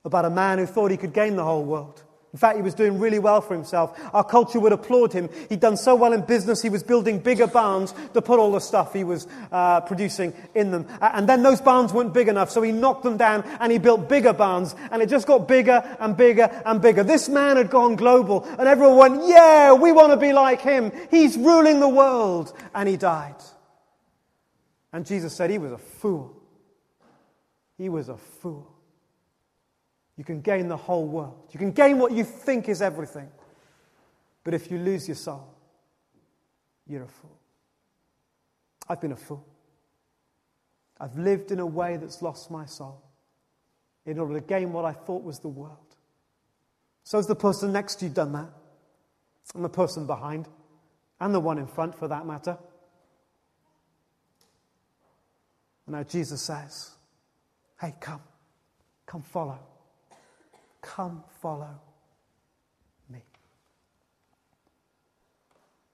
about 0.04 0.26
a 0.26 0.30
man 0.30 0.58
who 0.58 0.66
thought 0.66 0.90
he 0.90 0.96
could 0.98 1.14
gain 1.14 1.36
the 1.36 1.44
whole 1.44 1.64
world. 1.64 2.02
In 2.32 2.38
fact, 2.38 2.56
he 2.56 2.62
was 2.62 2.72
doing 2.72 2.98
really 2.98 3.18
well 3.18 3.42
for 3.42 3.52
himself. 3.52 3.98
Our 4.14 4.24
culture 4.24 4.58
would 4.58 4.72
applaud 4.72 5.12
him. 5.12 5.28
He'd 5.50 5.60
done 5.60 5.76
so 5.76 5.94
well 5.94 6.14
in 6.14 6.22
business, 6.22 6.62
he 6.62 6.70
was 6.70 6.82
building 6.82 7.18
bigger 7.18 7.46
barns 7.46 7.94
to 8.14 8.22
put 8.22 8.38
all 8.38 8.52
the 8.52 8.60
stuff 8.60 8.94
he 8.94 9.04
was 9.04 9.28
uh, 9.50 9.82
producing 9.82 10.32
in 10.54 10.70
them. 10.70 10.86
And 11.02 11.28
then 11.28 11.42
those 11.42 11.60
barns 11.60 11.92
weren't 11.92 12.14
big 12.14 12.28
enough, 12.28 12.50
so 12.50 12.62
he 12.62 12.72
knocked 12.72 13.02
them 13.02 13.18
down 13.18 13.42
and 13.60 13.70
he 13.70 13.76
built 13.76 14.08
bigger 14.08 14.32
barns. 14.32 14.74
And 14.90 15.02
it 15.02 15.10
just 15.10 15.26
got 15.26 15.46
bigger 15.46 15.82
and 16.00 16.16
bigger 16.16 16.48
and 16.64 16.80
bigger. 16.80 17.04
This 17.04 17.28
man 17.28 17.58
had 17.58 17.68
gone 17.68 17.96
global, 17.96 18.44
and 18.44 18.66
everyone 18.66 18.96
went, 18.96 19.28
Yeah, 19.28 19.74
we 19.74 19.92
want 19.92 20.12
to 20.12 20.16
be 20.16 20.32
like 20.32 20.62
him. 20.62 20.90
He's 21.10 21.36
ruling 21.36 21.80
the 21.80 21.88
world. 21.88 22.56
And 22.74 22.88
he 22.88 22.96
died. 22.96 23.36
And 24.90 25.04
Jesus 25.04 25.34
said 25.34 25.50
he 25.50 25.58
was 25.58 25.72
a 25.72 25.78
fool. 25.78 26.34
He 27.76 27.90
was 27.90 28.08
a 28.08 28.16
fool. 28.16 28.72
You 30.16 30.24
can 30.24 30.40
gain 30.40 30.68
the 30.68 30.76
whole 30.76 31.06
world. 31.06 31.48
You 31.52 31.58
can 31.58 31.72
gain 31.72 31.98
what 31.98 32.12
you 32.12 32.24
think 32.24 32.68
is 32.68 32.82
everything. 32.82 33.28
But 34.44 34.54
if 34.54 34.70
you 34.70 34.78
lose 34.78 35.08
your 35.08 35.14
soul, 35.14 35.48
you're 36.86 37.04
a 37.04 37.08
fool. 37.08 37.38
I've 38.88 39.00
been 39.00 39.12
a 39.12 39.16
fool. 39.16 39.46
I've 41.00 41.16
lived 41.16 41.50
in 41.50 41.60
a 41.60 41.66
way 41.66 41.96
that's 41.96 42.22
lost 42.22 42.50
my 42.50 42.66
soul 42.66 43.02
in 44.04 44.18
order 44.18 44.34
to 44.34 44.40
gain 44.40 44.72
what 44.72 44.84
I 44.84 44.92
thought 44.92 45.22
was 45.22 45.38
the 45.38 45.48
world. 45.48 45.76
So 47.04 47.18
has 47.18 47.26
the 47.26 47.34
person 47.34 47.72
next 47.72 47.96
to 47.96 48.06
you 48.06 48.10
done 48.12 48.32
that? 48.32 48.50
And 49.54 49.64
the 49.64 49.68
person 49.68 50.06
behind, 50.06 50.46
and 51.20 51.34
the 51.34 51.40
one 51.40 51.58
in 51.58 51.66
front 51.66 51.98
for 51.98 52.08
that 52.08 52.26
matter. 52.26 52.56
And 55.86 55.96
now 55.96 56.02
Jesus 56.04 56.42
says, 56.42 56.92
Hey, 57.80 57.94
come, 58.00 58.20
come 59.06 59.22
follow. 59.22 59.58
Come 60.82 61.22
follow. 61.40 61.91